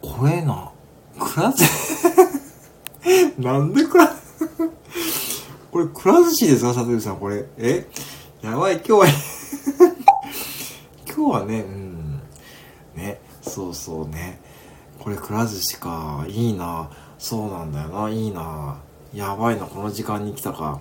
[0.01, 0.71] これな、
[1.19, 1.63] クラス
[3.39, 4.15] なんでくら、
[5.71, 7.45] これくら寿司ですか、佐藤さん、これ？
[7.57, 7.85] え？
[8.41, 9.05] やばい、今日は
[11.15, 12.21] 今日はね、うん。
[12.95, 14.39] ね、そうそうね。
[14.99, 16.25] これくら寿司か。
[16.27, 16.89] いいな。
[17.19, 18.09] そうなんだよな。
[18.09, 18.77] いいな。
[19.13, 20.79] やばいな、この時間に来たか。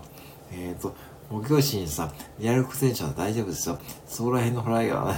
[0.53, 0.95] えっ、ー、と、
[1.31, 3.79] 木曜日にさ、リアル苦戦者は大丈夫ですよ。
[4.07, 5.15] そこら辺のホライが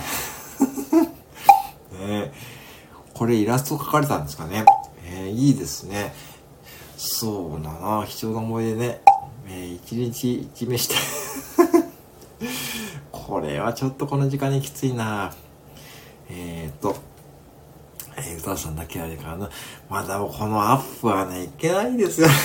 [1.92, 2.32] ねね
[3.14, 4.64] これイラスト描かれたんですかね。
[5.04, 6.14] えー、いいですね。
[6.96, 9.00] そうだな、貴重な思い出ね。
[9.52, 10.94] えー、一日一目して
[13.10, 15.32] これはちょっとこの時間にきついな。
[16.28, 16.94] えー、っと、
[18.16, 19.50] えー、歌さんだけあれかな。
[19.88, 22.28] まだこのアップはね、いけないですよ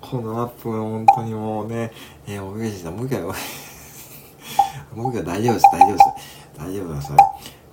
[0.00, 1.92] このアップは本当にもうね、
[2.26, 3.20] えー、おげしさん、もう一回、
[4.94, 6.04] もう一回大丈夫です、大丈夫です。
[6.58, 7.08] 大丈夫です。
[7.08, 7.14] こ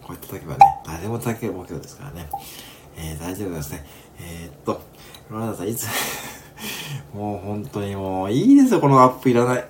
[0.10, 2.30] うやって叩けばね、誰も叩ける目標ですからね。
[2.96, 3.84] えー、大丈夫ですね。
[4.20, 4.82] えー、っと、
[5.30, 5.88] ロナダさん、いつ
[7.14, 9.66] もう本当にもういいですよ、このアップいらない。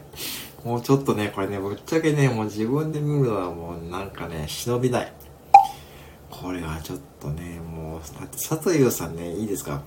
[0.64, 5.14] もうちょっとね、これね、ぶっちゃけね、もう自分で見るのはもうなんかね、忍びない。
[6.30, 9.82] これはちょっとね、もう、だって佐藤優さんね、いいですか？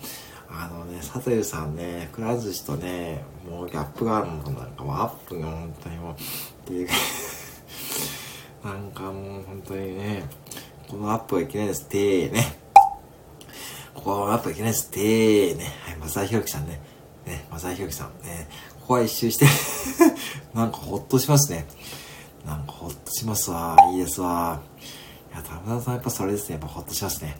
[0.53, 6.17] あのね、佐藤優さんね、くら寿司とね、もうギャップがあるものなんかもうアップが本当にもう、っ
[6.67, 6.89] ていう
[8.65, 10.25] なんかもう本当にね、
[10.89, 12.59] このアップはいけないですってね。
[13.95, 15.73] ここはやっぱいけないですって、ね。
[16.01, 16.81] はい、正ひろきさんね。
[17.27, 18.27] ね、正ひろきさん。
[18.27, 18.49] ね、
[18.81, 19.47] ここは一周して
[20.55, 21.67] なんかほっとしますね。
[22.47, 23.77] なんかほっとしますわ。
[23.93, 24.61] いいですわ。
[25.33, 26.55] いや、田村さんやっぱそれですね。
[26.55, 27.37] やっぱほっとしますね。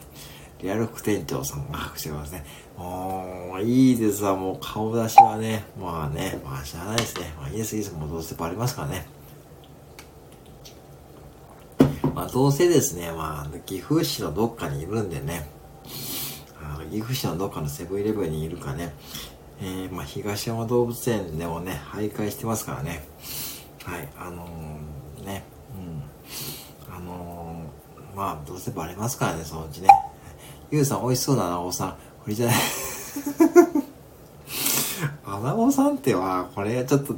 [0.61, 2.45] リアル副店長さんが拍手してますね。
[2.77, 4.35] もう、いいですわ。
[4.35, 5.65] もう顔出しはね。
[5.79, 7.33] まあね、まあ知らないですね。
[7.37, 7.93] まあいいです、いいです。
[7.95, 9.07] もうどうせバレますからね。
[12.13, 15.49] まあどうせですね、まあ岐阜市のどっかにいるんでね。
[16.91, 18.93] 岐阜市のどっかのセブンイレブンにいるかね、
[19.61, 23.03] えー、まあ、東山動物園でもね、徘徊してますからね。
[23.85, 25.43] はい、あのー、ね、
[25.77, 26.95] うん。
[26.95, 29.87] あのー、まあ、どうせバレますからね、そのうちね。
[30.71, 31.89] ゆうさん、美味しそうだな、おさん。
[31.91, 31.97] こ
[32.27, 32.55] れじゃない？
[35.25, 37.15] アナゴさんっては、これちょっと、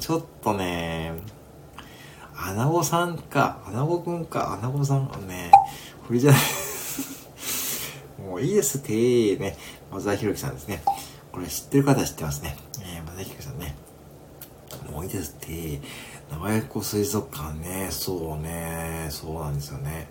[0.00, 1.12] ちょっとね、
[2.36, 5.50] アナゴさんか、アナゴくんか、アナゴさん、ね、
[6.06, 6.40] これじゃない？
[8.28, 9.56] もういいですってね。
[9.90, 10.82] 松田博樹さんですね。
[11.32, 12.56] これ知ってる方は知ってますね。
[12.82, 13.74] えー、松田博樹さんね。
[14.90, 15.80] もういいですって。
[16.30, 17.88] 長屋湖水族館ね。
[17.90, 19.08] そうね。
[19.10, 20.08] そうなんですよね。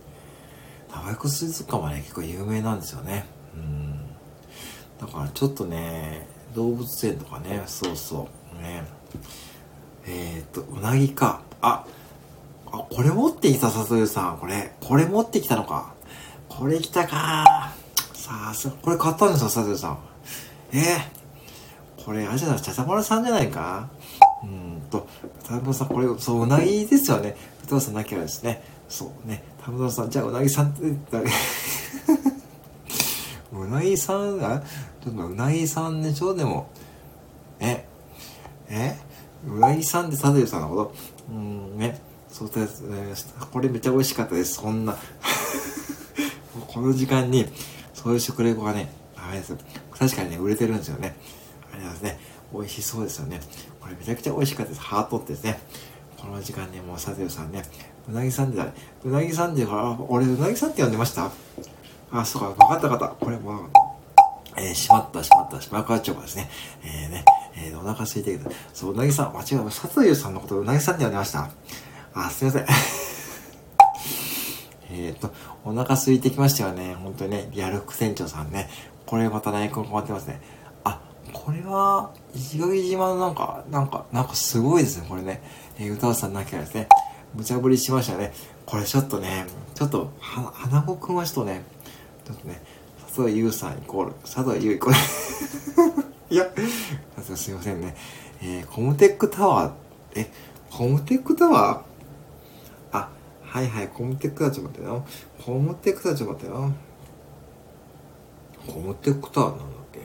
[0.92, 3.26] 長屋湖水族館はね、結構有名なんですよね。
[3.56, 4.08] うん。
[5.00, 8.62] だからちょっとね、動物園とかね、そうそう。
[8.62, 8.84] ね。
[10.06, 11.42] えー、っと、うなぎか。
[11.62, 11.86] あ、
[12.72, 14.38] あ、これ持ってきた、里湯さん。
[14.38, 15.94] これ、これ持ってきたのか。
[16.48, 17.74] これ来たか
[18.14, 20.09] さすが、これ買ったんですよ、佐藤さん。
[20.72, 23.90] えー、これ、あれじゃない、茶丸さんじゃないか？
[24.44, 25.08] うんと、
[25.44, 27.36] 田村さん、これ、そう、うなぎですよね。
[27.68, 28.64] 田村さんなきゃですね。
[28.88, 29.44] そうね。
[29.64, 30.84] 田村さん、じゃあ、うなぎさんって、
[33.52, 34.64] うなぎさんが、
[35.04, 36.34] ちょっとうなぎさんでしょ？
[36.36, 36.70] でも、
[37.60, 37.86] え、
[38.70, 38.98] え？
[39.48, 40.94] うなぎさんって佐藤さんのこと？
[41.32, 42.00] うんね。
[42.32, 43.14] そうです、ね。
[43.52, 44.54] これめっちゃ美味しかったです。
[44.56, 44.96] そんな。
[46.68, 47.48] この時間に、
[47.94, 49.58] そういう食レポがね、ダメです。
[50.00, 51.16] 確かにね、売れてるんですよね。
[51.74, 52.18] ありますね。
[52.54, 53.40] 美味しそうですよね。
[53.80, 54.82] これめちゃくちゃ美味しかったです。
[54.82, 55.60] ハートってですね。
[56.18, 57.64] この時間にもうサテルさんね、
[58.08, 58.68] うなぎさんでだ、
[59.06, 61.32] うなぎさんで、あ、俺うなぎさんって呼んでました？
[62.12, 63.16] あ、そうか、わかったわかった。
[63.26, 63.70] これもう、
[64.58, 66.50] えー、しまった、しまった、しまくわチョコですね。
[66.84, 67.24] えー、ね、
[67.56, 69.64] えー、お腹空いてるけど、そう、うなぎさん、間違えた。
[69.66, 71.50] 佐藤さんのことうなぎさんって呼んでました？
[72.14, 72.66] あ、すいません。
[74.92, 75.32] ええっ、と、
[75.64, 76.96] お腹空いてきましたよね。
[76.96, 78.70] 本当にね、リアル副店長さんね。
[79.10, 80.40] これまたね、こう変わってますね。
[80.84, 81.02] あ、
[81.34, 85.42] これは、石垣島のなんか、なんか、なんかすごいですね、これね。
[85.80, 86.88] えー、歌わさんなきゃですね。
[87.34, 88.32] 無茶ぶりしましたね。
[88.68, 91.64] これちょっとね、ちょっと、は、花子くんはちょっとね、
[92.24, 92.62] ちょっとね、
[93.08, 96.06] 佐藤優さんイコール、佐藤優イコール。
[96.30, 96.46] いや、
[97.24, 97.96] すいませんね。
[98.44, 99.72] えー、コムテックタワー、
[100.14, 100.32] え、
[100.70, 102.96] コムテックタワー？
[102.96, 103.10] あ、
[103.42, 105.06] はいはい、コムテックタワーちょっと待ってよ。
[105.44, 106.72] コムテックタワーちょっと待ってよ。
[108.68, 110.02] コムテックタワーなんだっけ？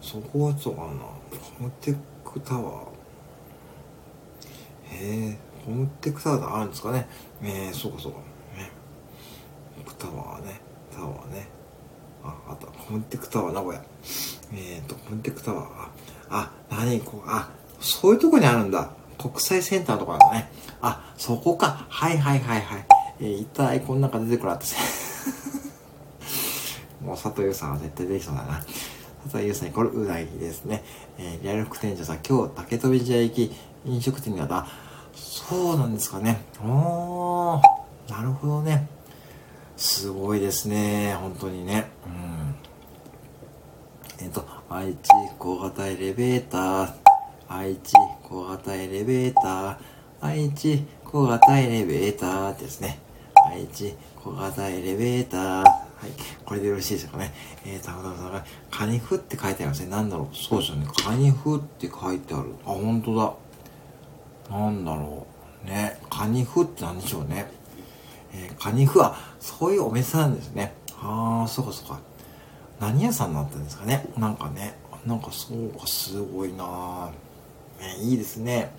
[0.00, 0.88] そこはそうかな。
[0.88, 2.86] コムテックタワー。
[4.88, 7.08] へえ、コムテックタワーがあるんですかね？
[7.42, 8.18] えー、そうかそうか。
[8.56, 8.70] ね。
[9.98, 10.60] タワーね。
[10.94, 11.48] タワーね。
[12.22, 12.66] あ、あった。
[12.66, 13.82] コムテックタワー名古屋。
[14.52, 15.66] えっ、ー、と、コムテックタワー。
[16.28, 18.90] あ、何こう、あ、そういうとこにあるんだ。
[19.18, 20.50] 国際センターとこだね。
[20.82, 21.86] あ、そこか。
[21.88, 22.86] はいはいはいはい。
[23.20, 24.66] えー、一体この中出てくるわって。
[27.06, 28.60] もう佐藤優さんは絶対できそうだな。
[29.22, 30.82] 佐藤優さんにこれうなぎですね。
[31.18, 33.52] えー、リアル副店長さん、今日竹飛茶行き
[33.84, 34.66] 飲食店にあった。
[35.14, 36.42] そうなんですかね。
[36.60, 38.88] おー、なるほどね。
[39.76, 41.14] すごいですね。
[41.20, 41.88] 本当にね。
[44.18, 44.24] うん。
[44.24, 46.92] えっ、ー、と、愛知小型エレベーター。
[47.48, 47.92] 愛知
[48.24, 49.76] 小型エレベーター。
[50.20, 52.98] 愛知小型エレベーターですね。
[53.48, 55.85] 愛知小型エレベーター。
[55.96, 56.10] はい。
[56.44, 57.32] これでよろしいでしょうかね。
[57.64, 59.90] えー、たまたまさんが、カニフって書いてありますね。
[59.90, 60.36] なんだろう。
[60.36, 60.86] そうですよね。
[61.02, 62.54] カニフって書いてある。
[62.64, 64.56] あ、本当だ。
[64.58, 65.26] なんだろ
[65.64, 65.66] う。
[65.66, 65.98] ね。
[66.10, 67.50] カニフって何でしょうね。
[68.32, 70.74] えー、カニフは、そういうお店なんですね。
[71.00, 71.98] ああ、そうかそうか。
[72.78, 74.06] 何屋さんになったんですかね。
[74.18, 74.76] なんかね。
[75.06, 77.10] なんかそうか、すごいな
[77.80, 78.72] ね、いいですね。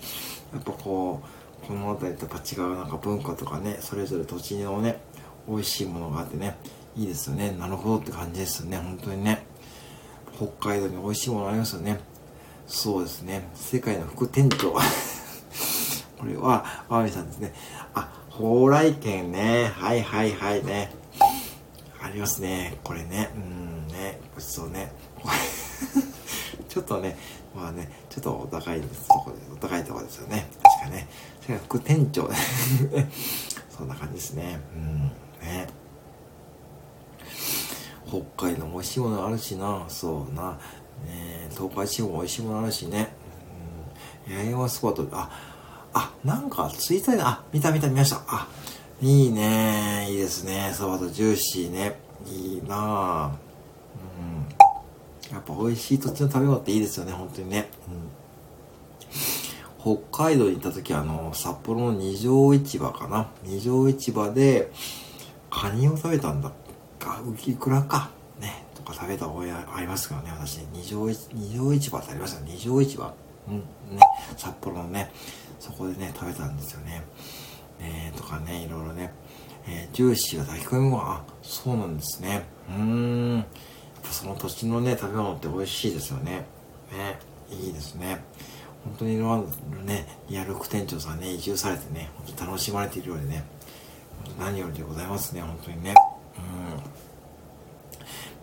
[0.52, 1.22] やっぱこ
[1.64, 5.00] う、この辺りとか違うなんか文化とかね、それぞれ土地のね、
[5.48, 6.56] 美味しいものがあってね、
[6.98, 7.52] いいですよね。
[7.52, 8.76] なるほどって感じですよね。
[8.76, 9.46] 本当にね。
[10.36, 12.00] 北海道に美味しいものありますよね。
[12.66, 13.48] そうですね。
[13.54, 14.72] 世界の副店長。
[16.18, 17.54] これは、ワミさんですね。
[17.94, 19.70] あ、蓬莱県ね。
[19.76, 20.90] はいはいはいね。
[22.02, 22.76] ありますね。
[22.82, 23.30] これね。
[23.36, 24.18] うんね。
[24.34, 24.90] ごちそうね。
[26.68, 27.16] ちょっとね、
[27.54, 30.48] まあね、ちょっとお高いとこで、お高いとこですよね。
[30.64, 31.08] 確かね。
[31.42, 32.28] それが副店長
[33.70, 34.60] そんな感じですね。
[34.74, 35.12] うん。
[35.46, 35.77] ね。
[38.08, 39.84] 北海道美味しいものあるしな。
[39.88, 40.58] そうな。
[41.06, 43.12] ね東海地方も美味しいものあるしね。
[44.28, 44.34] うん。
[44.34, 45.30] 八重山スポット、あ、
[45.92, 48.22] あ、なんかツイッターで、あ、見た見た見ました。
[48.26, 48.48] あ、
[49.00, 50.72] いいねいいですね。
[50.74, 51.98] そばとジューシーね。
[52.26, 53.48] いいなぁ。
[55.32, 57.68] やっぱ美味しい土地の食べ物っていいですよね、本当にね。
[59.84, 63.28] うん、北海道に行った時、あの、札幌の二条市場かな。
[63.44, 64.72] 二条市場で、
[65.50, 66.50] カニを食べたんだ
[66.98, 68.10] か、浮きくらか。
[68.40, 70.58] ね、とか食べた覚えありますからね、私。
[70.72, 73.12] 二条二条市場ってありました二条市場。
[73.48, 73.56] うん、
[73.96, 74.02] ね、
[74.36, 75.10] 札幌のね、
[75.58, 77.02] そこでね、食べたんですよね。
[77.80, 79.12] えー、とかね、いろいろね。
[79.66, 81.14] えー、ジューシーが炊き込みご飯。
[81.14, 82.44] あ、そうなんですね。
[82.68, 83.36] うーん。
[83.36, 83.46] やっ
[84.02, 86.46] ぱその土地のね、食べ物って美味しいですよね。
[86.92, 87.18] ね、
[87.50, 88.24] いいですね。
[88.84, 89.46] 本当にいろん
[89.76, 93.44] なね、リアル副店長さんね、移住されてね、本当楽しまれているようでね、
[94.38, 95.94] 何よりでございますね、本当にね。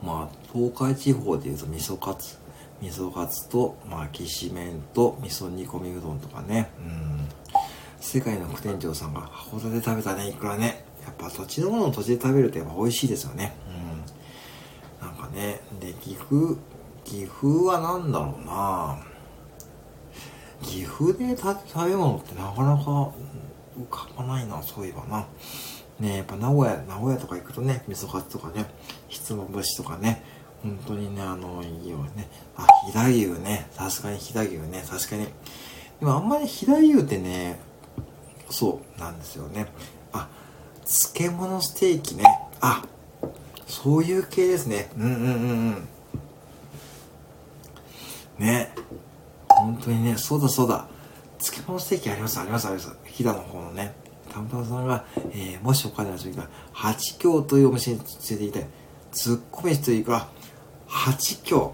[0.02, 0.08] うん。
[0.08, 2.38] まあ、東海地方でいうと味噌カツ、
[2.82, 7.28] 味噌カツと、まあ、きしめんと味噌煮込みうどんとかね、うん。
[8.00, 10.86] 世界の副店長さんが函館で食べたね、いくらね。
[11.06, 13.56] やっぱ土地のものを土地で食べるとやっぱ美味しいですよね
[15.02, 15.28] うんなんか。
[15.30, 15.62] ね。
[15.80, 16.58] で、岐阜、
[17.04, 18.98] 岐阜は何だろうな
[20.64, 23.12] 岐阜で食べ物ってなかなか
[23.78, 25.26] 浮かばないな、そういえばな。
[26.00, 28.66] ねやっぱ名古屋、名古屋とか行くとね、味噌カツとかね、
[29.08, 30.24] ひつまぶしとかね、
[30.62, 32.28] 本当にね、あの、いいよね。
[32.58, 33.68] あ、飛騨牛ね。
[33.72, 34.84] さすがに飛騨牛ね。
[34.89, 35.26] 確かに。
[36.00, 37.60] でもあんまり飛騨牛ってね、
[38.50, 39.68] そうなんですよね。
[40.12, 40.28] あ、
[40.84, 42.24] 漬物ステーキね。
[42.62, 42.84] あ、
[43.68, 44.89] そういう系ですね。
[44.98, 45.88] うんうんうん
[48.39, 48.46] うん。
[48.46, 48.74] ね。
[49.48, 50.88] 本当にね、そうだそうだ。
[51.39, 52.96] 漬物ステーキあります、あります、あります。
[53.06, 53.93] 飛騨の方のね。
[54.36, 58.67] たまたまさんが、えー、もしお金の時が、八京というお店に連れて行きたい。
[59.13, 60.27] ツッコミというか、
[60.88, 61.73] 八京。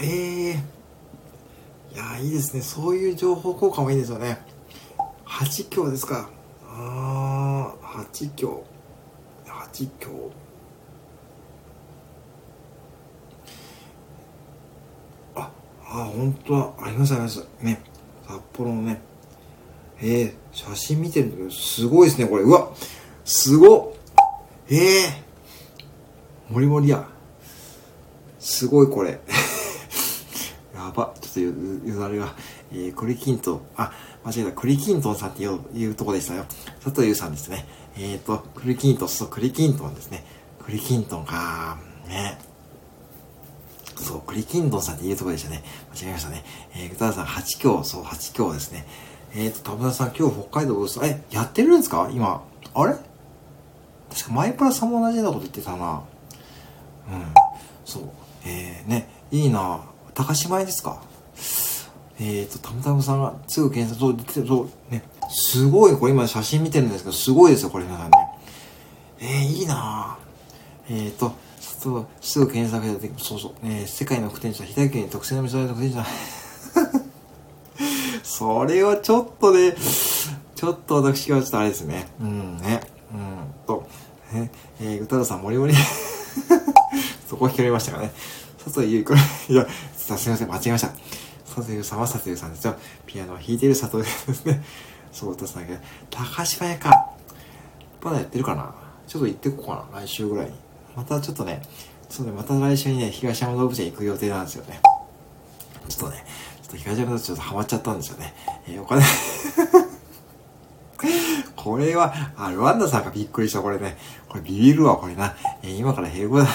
[0.00, 1.94] ええー。
[1.94, 2.62] いやいいですね。
[2.62, 4.44] そういう情報交換もいいですよね。
[5.24, 6.28] 八京ですか。
[6.66, 8.64] ああ、八京。
[9.46, 10.30] 八京。
[15.36, 15.50] あ、
[15.84, 17.46] あ本当は、ありますあります。
[17.60, 17.80] ね。
[18.26, 19.00] 札幌のね。
[20.00, 22.42] えー、写真見てるんだけど、すごいですね、これ。
[22.42, 22.70] うわ
[23.24, 23.96] すご
[24.68, 27.06] ええー、もりもりや。
[28.38, 29.20] すごいこれ。
[30.74, 31.14] やば。
[31.20, 32.34] ちょっとよ、よだれが。
[32.72, 33.60] えー、栗きんとん。
[33.76, 33.92] あ、
[34.24, 34.52] 間違えた。
[34.52, 36.44] 栗きんとんさんっていういうとこでしたよ。
[36.82, 37.66] 佐藤優さんですね。
[37.96, 40.24] えっ、ー、と、栗きんとん、そう、栗きんとんですね。
[40.64, 41.78] 栗きんとんか。
[42.08, 42.38] ね。
[43.96, 45.62] そう、栗きんとんさんっていうとこでしたね。
[45.94, 46.44] 間違えましたね。
[46.74, 48.86] えー、歌田さん、八強、そう、八強ですね。
[49.34, 51.00] えっ、ー、と、田村さん、今日北海道です。
[51.02, 52.10] え、やってるんですか？
[52.12, 52.42] 今。
[52.74, 52.94] あれ？
[54.10, 56.02] 確かマイプラさんも同じようなこと言ってたな。
[57.10, 57.24] うん。
[57.84, 58.02] そう。
[58.44, 59.80] えー、ね、いいな
[60.14, 61.02] 高島屋ですか？
[62.20, 68.16] えっ、ー、と、たむたむさんがすぐ検索、そう、そう、ね、すごい、これ今写真見てるんですけど、すごいですよ、これ皆さんね。
[69.18, 70.18] えー、いいな
[70.90, 71.32] えっ、ー、と、
[72.20, 76.02] すぐ検索で、そうそう、えー、世界の副店長、左家に特製の味噌の副店長。
[78.34, 79.74] それはちょっとね、
[80.54, 82.08] ちょっと私はちょっとあれですね。
[82.18, 82.80] うんね。
[83.12, 83.86] うんと、
[84.32, 85.74] え、えー、歌田さん、森森
[87.28, 88.10] そこ聞かれましたかね。
[88.64, 90.88] 佐藤優子、いや、すみません、間違えました。
[91.44, 92.74] 佐藤優さんは佐藤優さんですよ。
[93.04, 94.64] ピアノを弾いている佐藤ですね。
[95.12, 95.78] そう、歌つなげ
[96.08, 97.10] 高島屋か。
[98.02, 98.74] まだやってるかな
[99.06, 100.00] ちょっと行ってこうかな。
[100.00, 100.52] 来週ぐらいに。
[100.96, 101.60] またちょっとね、
[102.08, 104.80] ちょっとね、また来週にね、東山動物園行く予定なんですよね。
[105.86, 106.24] ちょっとね、
[106.72, 108.34] ちょっと東山とちょっとハマっちゃったんですよね。
[108.66, 109.02] えー、お金
[111.54, 113.98] これは、あ、ルワンダさんがびっくりした、これね。
[114.28, 115.34] これビビるわ、これな。
[115.62, 116.46] えー、今から英語だ。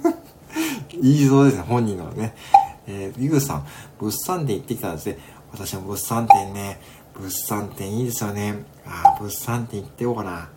[0.90, 2.34] 言いそうですね、本人のね。
[2.86, 3.66] えー、リグさん、
[3.98, 5.18] 物産展行ってきたんですね。
[5.52, 6.80] 私も物産展ね、
[7.14, 8.64] 物産展いいですよね。
[8.86, 10.30] あ物産展行ってようかな。
[10.30, 10.48] うん。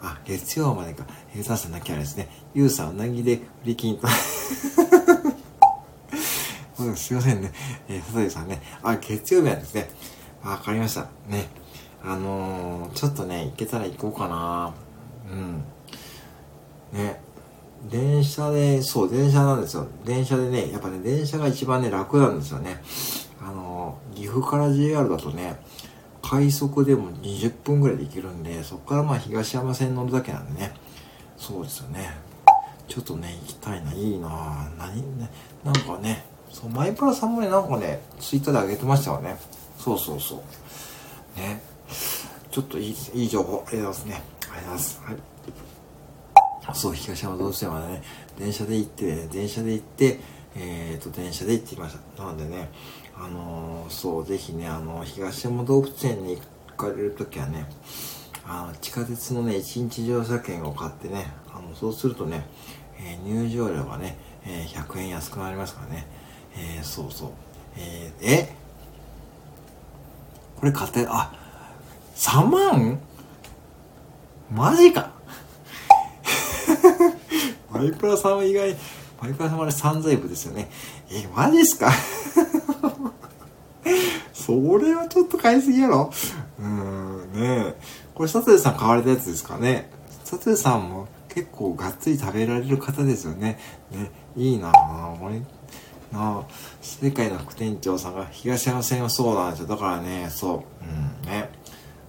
[0.00, 1.04] あ、月曜までか。
[1.34, 2.28] えー、さなきゃあれですね。
[2.54, 4.08] ゆうさん、うなぎで売り金と。
[6.96, 7.52] すいませんね。
[7.88, 8.62] えー、佐藤さんね。
[8.82, 9.88] あ、月曜日なんですね。
[10.44, 11.08] わかりました。
[11.28, 11.48] ね。
[12.04, 14.72] あのー、ちょっとね、行けたら行こうかな。
[15.30, 15.64] うん。
[16.92, 17.20] ね。
[17.90, 19.88] 電車で、そう、電車なんですよ。
[20.04, 22.80] 電車でね、やっぱね、電車が一番ね、楽なんですよね。
[23.40, 25.56] あのー、岐阜から JR だとね、
[26.22, 30.74] 快速でも20分ぐらいで行けるんで、そこからまあ東山線乗るだけなんでね。
[31.36, 32.16] そうですよね。
[32.86, 35.28] ちょっとね、行きたいな、いいな何ね、
[35.64, 39.36] なんかね、そう、マイプラさんもね、なんかね、ツイッターで上げてましたよね。
[39.78, 41.38] そうそうそう。
[41.38, 41.62] ね。
[42.50, 44.22] ちょっといい、いい情報、ありがとうございますね。
[44.42, 45.00] ありがとうございます。
[45.04, 46.74] はい。
[46.74, 48.02] そう、東山動物園までね、
[48.38, 50.20] 電車で行って、ね、電車で行って、
[50.56, 52.24] えっ、ー、と、電車で行ってきました。
[52.24, 52.68] なのでね、
[53.16, 57.66] あのー、そう、ぜひね、あの、東山動物園に行かれるときはね、
[58.46, 62.46] あの、地下鉄のね、一日乗車券を買ってね、あの、そうするとね、
[63.00, 66.06] えー、入場料がね、えー、100円安くなりますからね、
[66.58, 67.30] えー、そうそう。
[67.76, 68.52] えー、え？
[70.58, 71.32] これ買って、あ、
[72.16, 72.98] 3万
[74.50, 75.12] マジか
[77.70, 78.74] マイプラさんは意外、
[79.22, 80.68] マイプラさんは散財部ですよね。
[81.10, 81.92] え、マジっすか？
[84.32, 86.10] それはちょっと買いすぎやろ？
[86.58, 87.74] うーん、ねえ
[88.14, 89.90] これ、佐藤さん買われたやつですかね？
[90.28, 93.60] 佐藤さんも結構がっつり食べられる方ですよね。
[93.92, 95.57] ね、いいなぁ。
[96.12, 96.42] 俺、な
[96.80, 99.66] 世界の副店長さんが東山線はそうなんですよ。
[99.66, 100.84] だからね、そう、
[101.24, 101.50] うん、ね。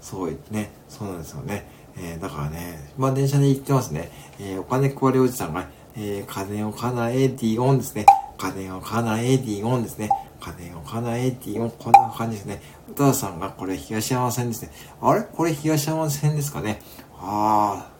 [0.02, 1.70] そうね、そうなんですよね。
[1.98, 4.10] えー、だからね、まあ電車で行ってますね。
[4.40, 8.06] えー、お金配りおじさんが、えー、金をかなえディオンですね。
[8.38, 10.10] 金をかなえディオンですね。
[10.40, 12.62] 金をかなえディオン、こんな感じですね。
[12.90, 14.72] 歌田さんがこれ東山線ですね。
[15.02, 15.24] あれ？
[15.24, 16.82] これ東山線ですかね。
[17.20, 17.92] ああ、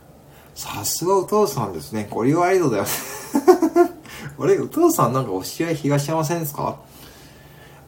[0.56, 2.08] さすが歌田さんですね。
[2.10, 3.59] ご利用ありがとうございます。
[4.40, 6.80] あれ歌田さんなんかお知り合い東山線ですか？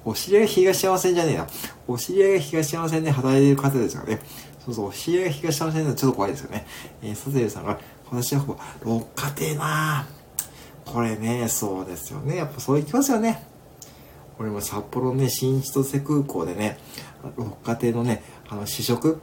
[0.04, 1.48] お知り合い東山線じゃねえな。
[1.88, 4.20] お知り合いが東山線で働いている方ですよね。
[4.66, 6.66] そうそう、お知り合いが東山線でちょっと怖いですよね。
[7.02, 7.80] えー、サテルさんが、
[8.10, 10.06] 私はこう、六花亭な
[10.86, 12.36] これね、そうですよね。
[12.36, 13.46] やっぱそう行きますよね。
[14.40, 16.80] 俺も札幌ね、新千歳空港でね、
[17.38, 19.22] 六花亭のね、あの、試食、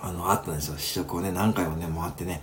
[0.00, 0.78] あの、あったんですよ。
[0.78, 2.42] 試食をね、何回もね、回ってね、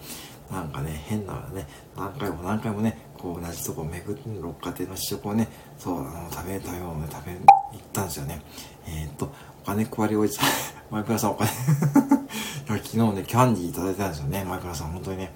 [0.51, 7.41] なんかね、変なね、何回も何回もね、こう同じとこ巡って、六花亭の試食をね、そう、あの、食べ、食べ物ね、食べ、行っ
[7.91, 8.41] たんですよね。
[8.87, 9.31] えー、っと、
[9.63, 10.45] お金配りおじさん、
[10.91, 11.49] マイクラさんお金、
[12.67, 15.33] 昨日ね、キャンディーいただいたんですよね、マイクラさん、本当にね。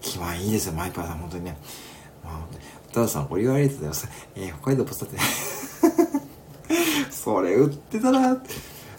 [0.00, 1.56] 気前いいですよ、マイクラさん、本当にね。
[2.22, 2.34] まあ、
[2.92, 4.08] タダさん、ご利用ありがとうございます。
[4.36, 5.18] えー、北海道ポストって、
[7.10, 8.36] それ売ってたら、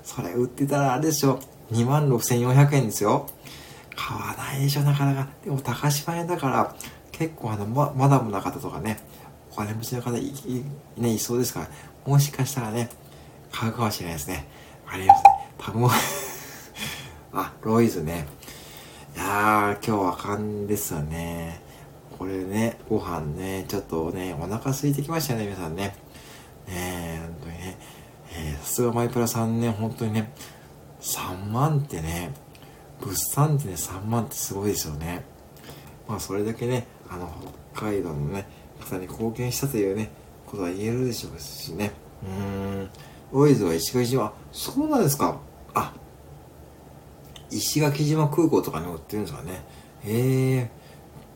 [0.03, 1.39] それ売ってたらあれでしょ。
[1.71, 3.27] 26,400円ですよ。
[3.95, 5.27] 買わないでしょ、なかなか。
[5.43, 6.75] でも、高島屋だから、
[7.11, 8.99] 結構あの、ま、マダムの方とかね、
[9.51, 10.63] お金持ちの方い、い、
[10.97, 11.69] ね、いそうですから、
[12.05, 12.89] もしかしたらね、
[13.51, 14.47] 買うかもしれないですね。
[14.85, 15.29] ありますね。
[15.57, 15.89] パグモ
[17.33, 18.27] あ、ロイズね。
[19.15, 21.61] いやー、今日はあかんですよね。
[22.17, 25.95] これね、ご飯ね、ちょっとね、お腹空いてきましたね、皆さんね。
[26.67, 27.77] ねえ、本当にね。
[28.37, 30.33] えー、さすがマイプラさんね、本当にね、
[31.01, 32.33] 3万ってね、
[33.01, 35.23] 物産ってね、3万ってすごいですよね。
[36.07, 37.29] まあ、それだけね、あの、
[37.73, 38.47] 北海道のね、
[38.79, 40.09] 方に貢献したというね、
[40.45, 41.91] ことは言えるでしょうしね。
[42.23, 42.89] うーん。
[43.31, 45.39] オイズは石垣島、そうなんですか。
[45.73, 45.93] あ、
[47.49, 49.63] 石垣島空港とかに売ってるんですかね。
[50.05, 50.69] え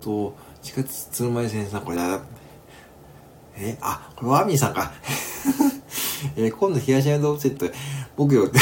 [0.02, 2.22] ーと、地下鉄鶴舞線さん、これだ、
[3.58, 4.92] え、あ、これワーミーさんか。
[6.36, 7.72] えー、今度東山動物園って
[8.18, 8.60] 木魚って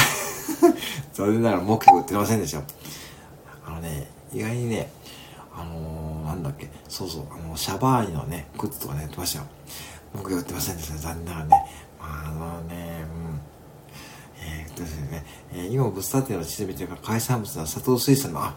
[1.14, 2.62] 残念ながら木魚売ってませんでした。
[3.88, 4.90] ね、意外にね、
[5.56, 9.46] あのー、なんだっけ、そうそう、あの、シャバーニのね、グッズとかね、売ってましたよ。
[10.14, 11.50] 木魚売ってませんでした、残念ながらね。
[12.00, 13.42] まあ、あのね、うん。
[14.44, 18.56] えー、ですね、えー、今物産展の地図見てるか海産物の佐藤水産の、あ、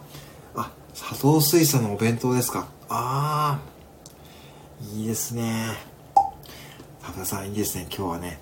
[0.55, 2.69] あ、佐藤水産のお弁当ですか。
[2.89, 3.61] ああ、
[4.95, 5.77] いいですね。
[7.03, 7.87] 田田さん、いいですね。
[7.89, 8.39] 今日はね、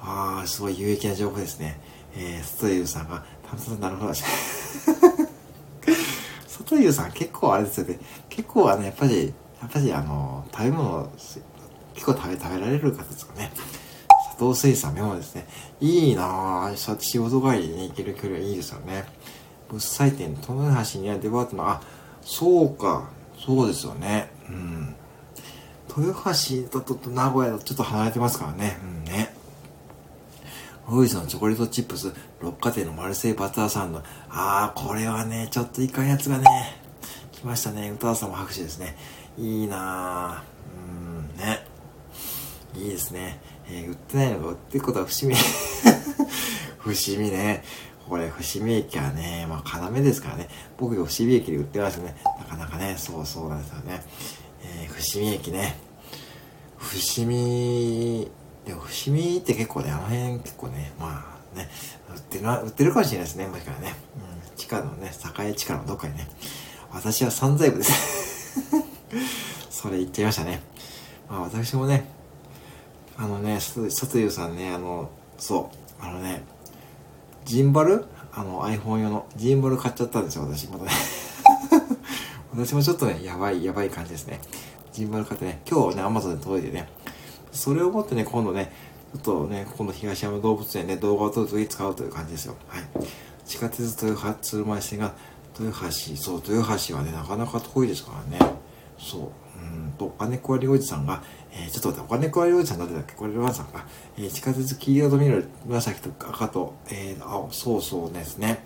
[0.00, 1.78] ああ、すごい有益な情報ですね。
[2.16, 4.12] えー、ストユーさんが、田田さん、なるほど。
[6.62, 7.98] ストユーさん、結構あれですよね。
[8.28, 11.10] 結構あの、やっぱり、やっぱりあの、食べ物、
[11.94, 13.52] 結構食べ、食べられる方ですかね。
[14.30, 15.46] 佐藤水産メモですね。
[15.80, 17.00] いいなぁ。
[17.00, 19.04] 仕事帰りに行ける距離はいいですよね。
[19.68, 21.82] 物産展、友橋にあるデパートの、あ、
[22.22, 23.10] そうか。
[23.44, 24.30] そうですよね。
[24.48, 24.94] うん。
[25.96, 28.78] 豊橋だと名古屋だとちょっと離れてますからね。
[28.82, 29.31] うんね。
[30.92, 32.12] ロイズのチョコレートチップス、
[32.42, 34.02] 六花亭のマルセイバターサンド。
[34.28, 36.44] あー、これはね、ちょっといかんやつがね、
[37.32, 37.90] 来ましたね。
[37.90, 38.94] 歌田さんも拍手ですね。
[39.38, 41.32] いいなぁ。
[41.32, 41.64] うん、ね。
[42.74, 43.40] いいですね。
[43.70, 45.34] えー、売ってないのが売ってることは伏見。
[46.76, 47.64] 伏見ね。
[48.06, 50.48] これ、伏見駅はね、まあ、要ですからね。
[50.76, 52.16] 僕が伏見駅で売ってますね。
[52.38, 54.02] なかなかね、そうそうなんですよね。
[54.62, 55.78] えー、伏見駅ね。
[56.76, 58.30] 伏見、
[58.66, 61.68] でも伏見って結構ね、あの辺結構ね、まあね、
[62.14, 63.94] 売ってる売ってるかもしれないですね、もしからね。
[64.16, 66.28] うん、地下のね、栄地下のどっかにね。
[66.92, 68.82] 私は散財部です。
[69.70, 70.60] それ言っちゃいましたね。
[71.28, 72.04] まあ私もね、
[73.16, 76.42] あのね、佐藤さんね、あの、そう、あのね、
[77.44, 78.04] ジンバル？
[78.34, 80.68] あの iPhone 用のジンバル買っちゃったんですよ、私。
[80.68, 80.90] またね。
[82.54, 84.40] 私もちょっとね、やばい、やばい感じですね。
[84.92, 86.88] ジンバル買ってね、今日ね、Amazon で届いてね、
[87.52, 88.72] それをもってね、今度ね、
[89.14, 92.56] ちょっとね、今度東山動物園で動画を撮るとき使うという感じですよ。
[92.66, 92.82] はい。
[93.44, 95.14] 地下鉄豊橋鶴舞線が、
[95.58, 98.54] 豊橋、そう、豊橋はね、なかなか遠いですからね。
[98.98, 99.20] そう。
[99.20, 101.22] うんと、お金配りおじさんが、
[101.52, 103.12] えー、ちょっと待って、お金配りおじさん誰だっけ？
[103.14, 103.84] これ、ロマさんが、
[104.16, 108.64] えー、地下鉄黄色と緑、紫と赤と、えー、青、そうそうですね。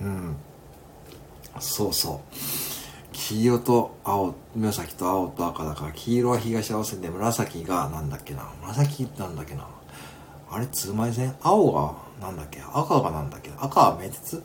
[0.00, 0.06] うん。
[0.06, 0.36] うん。
[1.60, 2.20] そうそう。
[3.12, 8.48] 黄色と青、紫と青と赤だから、黄色は東青線で、紫がなんだっけな？
[8.62, 9.66] 紫なんだっけな？
[10.50, 11.34] あれ、通前線？
[11.42, 12.60] 青がなんだっけ？
[12.60, 13.50] 赤がなんだっけ？
[13.58, 14.42] 赤は名鉄？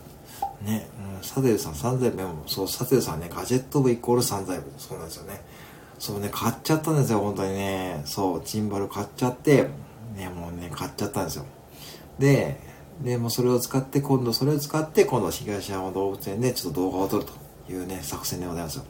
[0.61, 0.87] ね、
[1.17, 4.71] うん、サテルさん三財部も、そう、サテルさんね、ガジェット部イコール三財部。
[4.77, 5.41] そうなんですよね。
[5.97, 8.01] そうね、買っちゃったんですよ、本当にね。
[8.05, 9.69] そう、チンバル買っちゃって、
[10.15, 11.45] ね、もうね、買っちゃったんですよ。
[12.19, 12.59] で、
[13.01, 17.33] で、もうそれを使って、今度、それを使って、今度、東山動物園でちょっと動画を撮ると
[17.69, 18.85] いうね、作戦でございますよ。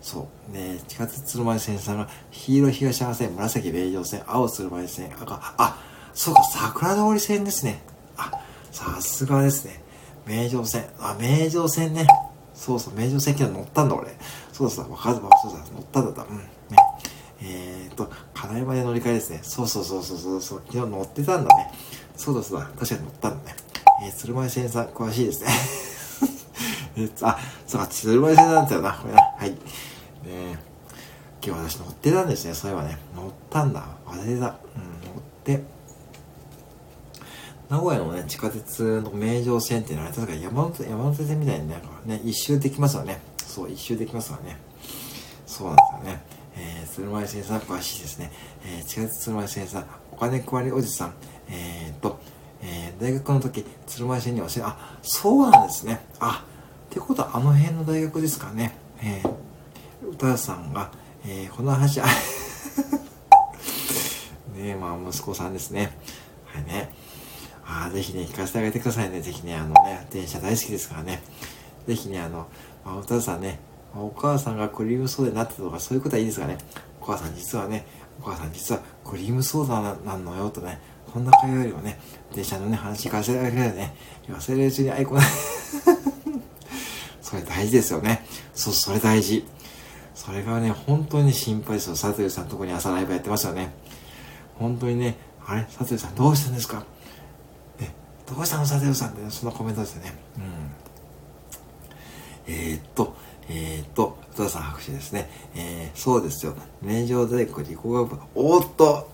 [0.00, 0.52] そう。
[0.52, 5.78] ね、地下鉄鶴舞線さんが、黄色東山線、紫米城線、青鶴舞線、赤、あ、
[6.14, 7.82] そうか、桜通り線ですね。
[8.16, 8.30] あ、
[8.70, 9.82] さすがですね。
[10.26, 12.06] 名城線、あ、名城線ね。
[12.54, 14.16] そうそう、名城線昨日乗ったんだ、俺。
[14.52, 16.22] そうそう、わかるわ、そうだ、乗ったんだった。
[16.22, 16.38] うん。
[16.38, 16.44] ね。
[17.42, 19.40] えー、っと、金山で乗り換えですね。
[19.42, 21.72] そうそうそうそうそうそう、昨日乗ってたんだね。
[22.16, 23.56] そうだそうだ、確かに乗ったんだね。
[24.04, 25.48] えー、鶴舞線さん、詳しいですね。
[26.96, 29.20] えっと、あ、そうか、鶴舞線なんだよな、これな。
[29.20, 29.50] はい。
[29.50, 30.58] ね
[31.44, 32.98] 今日私乗ってたんですね、そういえばね。
[33.16, 33.82] 乗ったんだ。
[34.06, 34.30] 忘れた。
[34.30, 34.52] うん、乗っ
[35.42, 35.62] て。
[37.70, 43.20] 名古屋のね、地下鉄の名城線っていうのは、確か山手、山手線みたいになんかね、一周できますよね。
[43.38, 44.58] そう、一周できますからね。
[45.46, 46.22] そうなんですよね。
[46.56, 48.32] えー、鶴舞線さん、詳しいですね。
[48.66, 51.14] えー、地下鉄鶴舞線さん、お金配りおじさん、
[51.48, 52.20] えーと、
[52.62, 56.00] えー、大学の時、鶴舞線に教え、あ、そうなんですね。
[56.18, 56.44] あ、
[56.90, 58.76] ってことはあの辺の大学ですかね。
[59.02, 60.90] えー、歌さんが、
[61.26, 62.06] えー、この話、あ
[64.54, 65.96] ねまあ、息子さんですね。
[66.44, 66.92] はいね。
[67.64, 69.20] ああ、ぜひね、聞かせてあげてくださいね。
[69.20, 71.22] ぜひね、あのね、電車大好きですからね。
[71.86, 72.48] ぜひね、あの、
[72.84, 73.60] まあ、お父さんね、
[73.94, 76.58] お母さんがクリームソーダになったとか、そういうことはいいですかね。
[77.00, 77.86] お母さん実はね、
[78.20, 80.80] お母さん実はクリームソーダなのよとね、
[81.12, 81.98] こんな会話よりもね、
[82.34, 83.94] 電車のね、話聞かせてあげてね、
[84.28, 85.20] 忘れるうちにアイコン、
[87.20, 88.24] それ大事ですよね。
[88.54, 89.46] そう、それ大事。
[90.14, 91.96] それがね、本当に心配ですよ。
[91.96, 93.72] サトゥさんとこに朝ライブやってますよね。
[94.58, 95.66] 本当にね、あれ？
[95.70, 96.84] サトゥさんどうしたんですか？
[97.80, 97.94] ね、
[98.26, 98.66] どうしたの？
[98.66, 100.14] サトゥさんって、ね、そのコメントですよね。
[100.36, 100.44] うん。
[102.46, 103.16] えー、っと、
[103.48, 105.30] えー、っと、戸田さん拍手ですね。
[105.54, 106.54] えー、そうですよ。
[106.82, 108.20] 名城大学理工学部。
[108.34, 109.10] おっと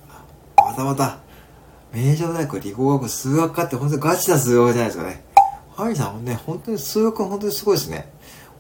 [0.57, 1.19] またまた、
[1.97, 5.25] 名城大学理工学部数学科って本当にガチな数学じゃないですかね。
[5.75, 8.13] ハリさんもね、本当に数学本当にすごいですね。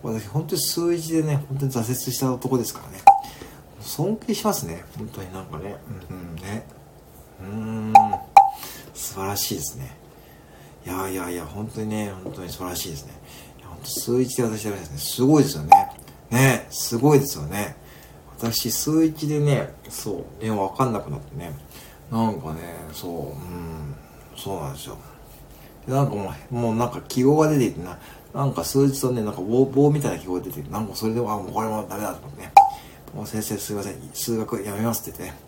[0.03, 3.01] 私本当に数一でね、本当に挫折した男ですからね。
[3.80, 4.82] 尊敬しますね。
[4.97, 5.76] 本当になんかね。
[6.09, 6.66] うん、ね。
[7.43, 7.47] うー
[7.91, 7.93] ん。
[8.95, 9.95] 素晴らしいですね。
[10.87, 13.12] いやいやいや、本当にね、本当に素晴らしいですね。
[13.64, 14.99] 本当数一で私ダメですね。
[14.99, 15.70] すごいですよね。
[16.30, 17.76] ね、すごいですよね。
[18.39, 21.53] 私、数一でね、そう、ね、わかんなくなってね。
[22.11, 22.61] なんかね、
[22.93, 23.95] そう、うん、
[24.37, 24.99] そうなんですよ。
[25.87, 27.99] なんかもう、もうなんか記号が出てきてな、
[28.35, 32.53] なんか数字とね、なんか棒棒みたいな記号が出てきて、なんかそれで、あ、もうこれもダメだと思ってね。
[33.15, 35.47] もう先生すいません、数学やめますって言ってね。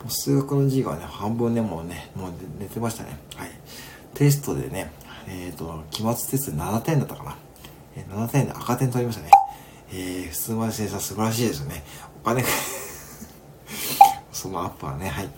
[0.00, 3.18] もう数学の授業はね、半分ね、もうね、もう寝てましたね。
[3.36, 3.50] はい。
[4.14, 4.90] テストでね、
[5.28, 7.36] えっ、ー、と、期末テストで7点だったかな。
[7.96, 9.30] えー、7点で赤点取りましたね。
[9.92, 11.84] えー、普通まで先生素晴らしいですよね。
[12.22, 12.44] お金
[14.32, 15.28] そのアップはね、はい。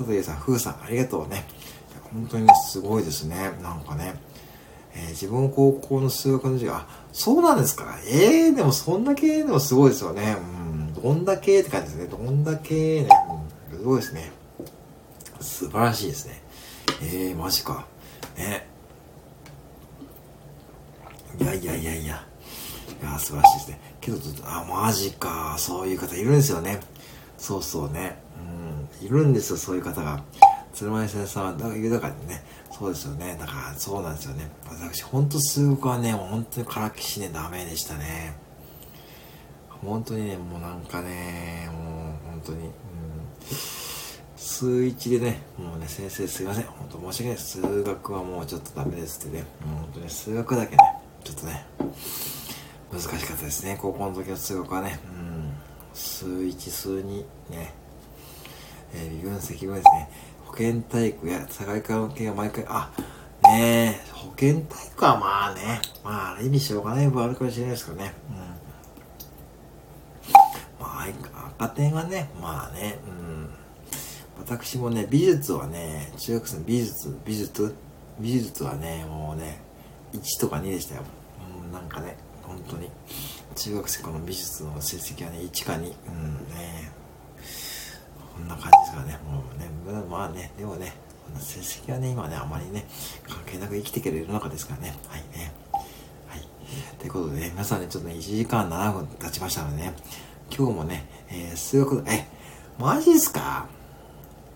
[0.00, 1.44] 佐藤さん、ふうさん、ありがとうね。
[2.12, 3.36] 本当に、すごいですね。
[3.62, 4.14] なんかね。
[4.94, 7.98] えー、自分高校の数学の授業、あ、そうなんですか。
[8.08, 10.36] ええー、でもそんだけでもすごいですよね。
[10.38, 12.06] うん、どんだけって感じですね。
[12.06, 13.08] どんだけね、
[13.72, 14.32] うん、すごいですね。
[15.40, 16.42] 素晴らしいですね。
[17.02, 17.86] ええー、マジか。
[18.36, 18.68] ね。
[21.38, 22.26] いやいやいやいや。
[23.02, 23.80] いや、素晴らしいですね。
[24.00, 25.54] けど、あ、マジか。
[25.58, 26.80] そういう方いるんですよね。
[27.38, 28.19] そうそうね。
[29.00, 30.22] いるんですよ、そういう方が。
[30.72, 33.36] 鶴丸先生は、だから豊かにね、そうですよね。
[33.38, 34.48] だから、そうなんですよね。
[34.68, 38.36] 私、ほんと数学はね、本当にからきしね、ダメでしたね。
[39.82, 42.72] 本当にね、もうなんかね、もう本当に、うん。
[44.36, 46.64] 数一でね、もうね、先生すいません。
[46.64, 47.38] 本当申し訳ない。
[47.38, 49.44] 数学はもうちょっとダメですってね。
[49.66, 50.82] もう本当に数学だけね、
[51.24, 51.64] ちょっとね、
[52.92, 53.78] 難しかったですね。
[53.80, 55.52] 高校の時の数学はね、うん。
[55.94, 57.79] 数一、数二、ね。
[58.94, 60.10] えー、微分積分ですね。
[60.46, 62.90] 保健体育や社会科系が毎回、あ、
[63.44, 68.14] ねえ、保健体育はまあね、まあ、意味しようがない部分あるかもしれないですけどね。
[68.28, 68.36] うん。
[70.80, 71.06] まあ、
[71.58, 73.48] 赤点はね、まあね、うん。
[74.38, 77.74] 私もね、美術はね、中学生の美術、美術
[78.20, 79.60] 美術はね、もうね、
[80.12, 81.02] 1とか2でしたよ。
[81.64, 82.90] うん、なんかね、本当に。
[83.56, 85.78] 中学生この美術の成績はね、1か2。
[85.78, 85.84] うん
[86.54, 86.92] ね。
[88.40, 89.70] んな感じですかね、もうね、
[90.10, 90.94] まあね、でもね、
[91.38, 92.86] 成績はね、今ね、あまりね、
[93.28, 94.96] 関係なく生きていける世の中ですからね。
[95.08, 95.52] はいね。
[96.26, 96.42] はい。
[96.98, 99.94] ということでね、皆さんね、ちょっとね、1時間7分経ちましたのでね、
[100.56, 102.26] 今日もね、えー、数学、え、
[102.78, 103.68] マジっすか？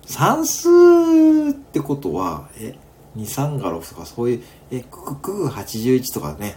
[0.06, 2.76] 算数ってことは、え、
[3.16, 6.56] 2、3が6とかそういう、え、くくぐ81とかね、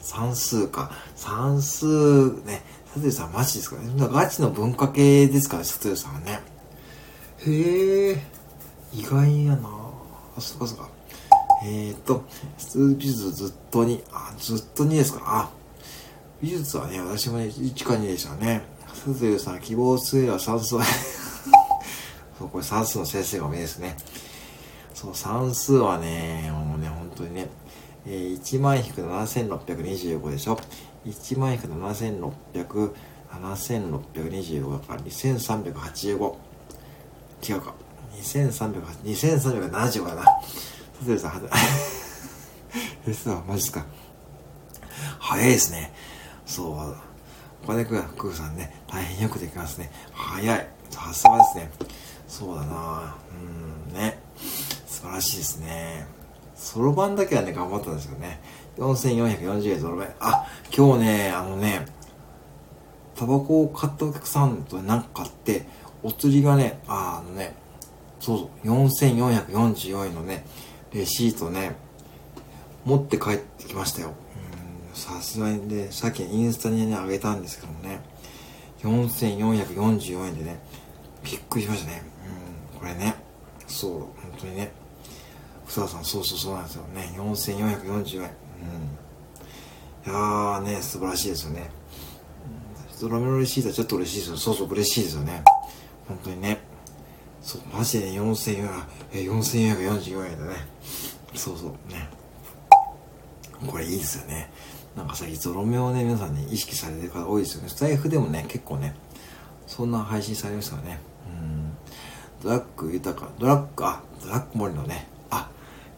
[0.00, 0.90] 算数か。
[1.16, 2.62] 算数ね、
[2.94, 6.40] サトさんマジですかねガチの文化系ですから、サトさんはね。
[7.44, 8.22] へえ、
[8.92, 9.68] 意外やな
[10.36, 10.88] あ、そっかそっか。
[11.64, 12.22] えー、っと、
[12.96, 15.50] 美術ずっと2、あ、ずっと2ですかあ、
[16.40, 18.62] 美術はね、私もね、1か2でしたね。
[18.94, 20.84] サトさん、希望すれば算数は
[22.38, 23.96] そう、これ算数の先生が多いですね。
[24.94, 27.48] そう、算数はね、もうね、本当にね、
[28.06, 30.60] えー、1万引く7625でしょ。
[31.04, 32.94] 1万円か7600、
[33.30, 36.34] 7625だから2385。
[37.46, 37.74] 違うか。
[38.16, 40.24] 2300、2375だな。
[40.24, 40.32] さ
[41.06, 41.48] てさん、
[43.06, 43.84] え、さ、マジっすか。
[45.18, 45.92] 早いですね。
[46.46, 46.96] そう。
[47.64, 49.90] お金くん、クーさんね、大変よくできますね。
[50.12, 50.68] 早い。
[50.90, 51.70] さすがですね。
[52.28, 53.16] そうだな
[53.88, 54.18] うん、ね。
[54.86, 56.23] 素晴らしいですね。
[56.54, 58.40] そろばんだけはね、頑張ったんですよね。
[58.78, 60.06] 4440円ゾロ目。
[60.20, 61.86] あ、今日ね、あのね、
[63.14, 65.66] タバコを買ったお客さんとなんか買って、
[66.02, 67.54] お釣りがね、あのね、
[68.20, 70.44] そうそう、4444円のね、
[70.92, 71.76] レシートね、
[72.84, 74.12] 持って帰ってきましたよ。
[74.94, 78.00] さすがにね、さっきインスタにね、あげたんですけどもね、
[78.82, 80.58] 4444円でね、
[81.24, 82.02] びっくりしましたね。
[82.74, 83.16] うん、これね、
[83.66, 84.72] そう、本当にね、
[85.66, 88.22] ふささん、そうそうそうなんですよね、4440円。
[88.22, 88.24] うん。
[90.06, 91.70] いやーね、素晴らしいですよね。
[93.00, 94.36] ドラムのレシートはちょっと嬉しいですよ。
[94.36, 95.42] そうそう、嬉しいですよね。
[96.08, 96.60] 本当にね。
[97.42, 98.82] そう、マジでね、4400、
[99.12, 100.56] え、4444円だね。
[101.34, 102.08] そうそう、ね。
[103.66, 104.50] これいいですよね。
[104.96, 107.68] なんか最近ゾロ目をね、皆さんね、意識されてる方多いですよね。
[107.68, 108.94] スタイフでもね、結構ね、
[109.66, 111.00] そんな配信されますからね。
[111.26, 111.72] うん。
[112.42, 115.08] ドラッグ豊か、ドラッグ、あ、ドラッグ森のね、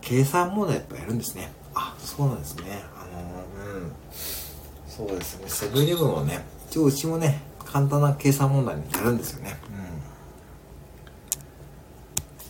[0.07, 1.51] 計算問題やっぱやるんですね。
[1.75, 2.81] あ、そうなんですね。
[2.97, 3.93] あのーうん。
[4.89, 5.49] そうですね。
[5.49, 9.57] セブンイレブンをね、一応うちもね、簡単な計算問題にやるんですよね。
[9.69, 9.85] うん。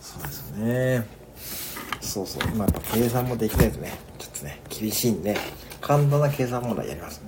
[0.03, 1.07] そうですよね。
[2.03, 2.55] そうそう。
[2.57, 5.35] まあ、やっぱ計算もできないとね、ちょっとね、厳しいんで、
[5.81, 7.23] 簡単な計算問題やります。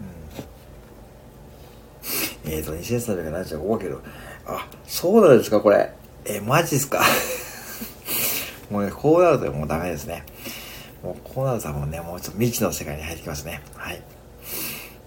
[2.45, 2.53] うん。
[2.53, 4.03] えーと、2375かけど、
[4.47, 5.91] あ、そうなんですか、これ。
[6.27, 7.01] えーマジっすか。
[8.71, 10.25] もうね、こうなるともうダメですね。
[11.03, 13.63] もうこうなるともうね、もうちょっと未知の世界に入ってきますね。
[13.77, 14.03] はい。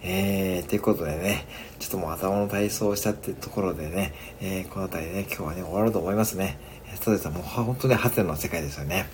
[0.03, 1.45] えー、ということでね、
[1.79, 6.57] ちょっともう頭の体操をしたっていうところでね、えー、この辺りね、今日はね、終わろうと思いますね。
[6.91, 9.05] えー、そうですもう本当ね、ハテナの世界ですよね。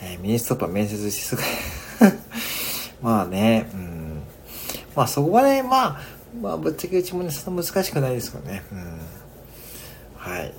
[0.00, 1.42] えー、ミニストップは面接しすぐ、
[3.02, 4.22] まあね、うん。
[4.96, 6.00] まあそこはね、まあ、
[6.40, 8.64] まあぶっちゃけうちもね、そんな難しくないですからね。
[8.72, 9.00] うん。
[10.16, 10.52] はい。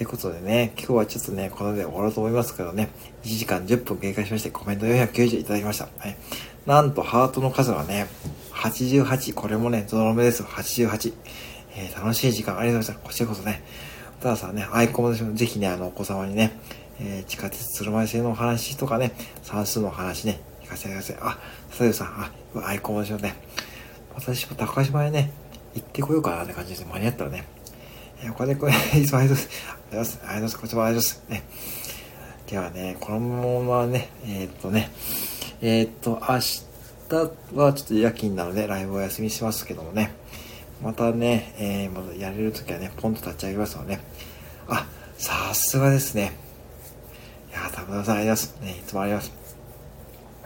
[0.00, 2.88] ということでね、今日はちょっとね、こので終わろうと思いますけどね、
[3.22, 5.88] 1時間10分経過しまして、コメント490いただきました。
[5.98, 6.16] はい。
[6.64, 8.06] なんと、ハートの数はね、
[8.54, 9.34] 88。
[9.34, 10.46] これもね、ゾロ目ですよ。
[10.46, 11.12] 88。
[11.76, 13.08] えー楽しい時間ありがとうございました。
[13.08, 13.62] こちらこそね、
[14.22, 16.58] たださんね、アイコンでしょぜひね、あの、お子様にね、
[16.98, 19.12] えー地下鉄鶴舞線のお話とかね、
[19.42, 21.16] 算数のお話ね、聞かせてください。
[21.20, 22.32] あ、佐藤さん、あ、
[22.66, 23.34] アイコンでしょうね。
[24.14, 25.30] 私も高島へね、
[25.74, 27.44] 行ってこようかなって感じです間に合ったらね、
[28.22, 29.48] えーお金これ、いつもありがとうございます。
[29.48, 30.18] ありがとうございます。
[30.22, 30.58] ありがとうございます。
[30.58, 31.42] こちらもありがとうございます。
[31.42, 31.42] ね。
[32.50, 34.90] ではね、このままね、えーっとね、
[35.62, 36.64] えーっと、明日
[37.54, 40.12] はちょっと夜勤なので、ライブお休みしますけどもね、
[40.82, 44.02] またね、えー、まだやれるときはね、ポンと立ち上げますので、ね、
[44.68, 44.86] あ、
[45.16, 46.32] さすがですね。
[47.50, 48.74] いやー、田村さんありがとうございます。
[48.74, 49.30] ね、いつもありがとう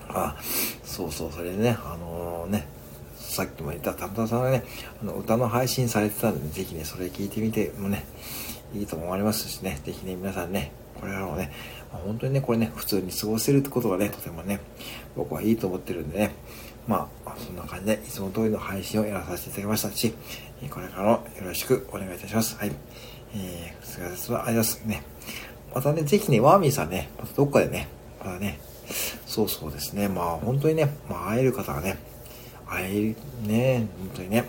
[0.09, 0.79] ございます。
[0.81, 2.67] あ、そうそう、それでね、あのね、
[3.35, 4.63] さっきも言った田村さんがね、
[5.03, 8.05] あの歌の配信されてたんで、ぜひね、それ聞いてみてもね、
[8.75, 11.51] いいと思われますしね、ぜひね、皆さんね、これからもね、
[11.91, 14.61] 本当にね、これね、普通に過ごせるってことがね、とてもね、
[15.17, 16.35] 僕はいいと思ってるんでね、
[16.87, 20.15] まあ、そんな感じで、いつも通りの配信をやらさせていただきましたし、
[20.71, 22.57] これからもよろしくお願いいたします。
[22.57, 22.73] はい。
[23.35, 25.03] えー、菅田さんはありがとうございますね。
[25.75, 27.89] またね、ぜひね、ワーミーさんね、またどっかでね、
[28.21, 28.61] またね、
[29.27, 31.99] そうそうですね、まあ本当にね、まあ会える方がね、
[32.75, 34.45] 会えるね、本当にね、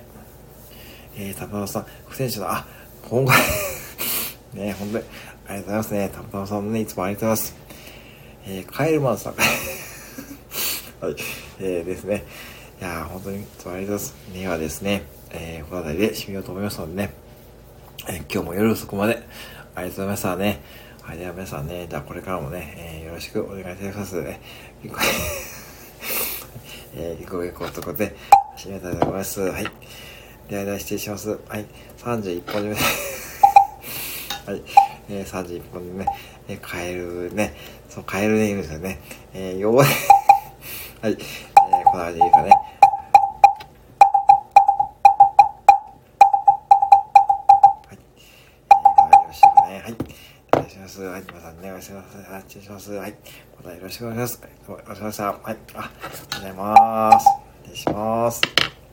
[1.17, 2.65] えー、田村さん、副選手の、あ、
[3.09, 3.37] 今回、
[4.53, 5.03] ね、本当に、
[5.47, 6.09] ありがとうございますね。
[6.13, 7.65] 田村さんもね、いつもありがとうございます。
[8.47, 9.35] えー、カエルマンさん。
[11.01, 11.15] はい。
[11.59, 12.23] えー、ですね。
[12.81, 14.33] いやー、本当にいつもありがとうございます。
[14.33, 17.13] ではですね、えー、この辺りで締めようと思いますのでね、
[18.07, 20.61] えー今日も夜遅くまでありがとうございましたね。
[21.01, 24.39] はい、では皆さんね、じゃあこれからもね、えーよろしくお願いいたします、ね、
[26.97, 28.15] えー、結構結構とこで、
[28.57, 29.41] 締めたいと思います。
[29.41, 29.67] はい。
[30.49, 31.29] ではでは失礼します。
[31.29, 31.65] はい。
[31.97, 32.75] 31本目。
[32.75, 32.79] は
[34.53, 34.61] い。
[35.09, 36.11] えー、31本目ね、
[36.47, 37.53] えー、カエルね、
[37.89, 38.99] そう、カエルでいるんですよね。
[39.33, 39.87] えー、弱い。
[41.01, 41.11] はい。
[41.11, 42.51] えー、こんな感じでいいかね。
[50.65, 51.01] 願いします。
[51.01, 51.23] はい。
[51.27, 52.17] 皆さんね、お願いします。
[52.17, 52.43] はい。
[52.47, 52.91] 失礼します。
[52.91, 53.15] はい。
[53.57, 54.41] またよろしくお願いします。
[54.41, 54.51] はい。
[54.67, 55.21] どうもよろしくお願いします。
[55.21, 55.33] はい。
[55.37, 57.25] あ、ありがとうございます。
[57.63, 58.84] 失礼します。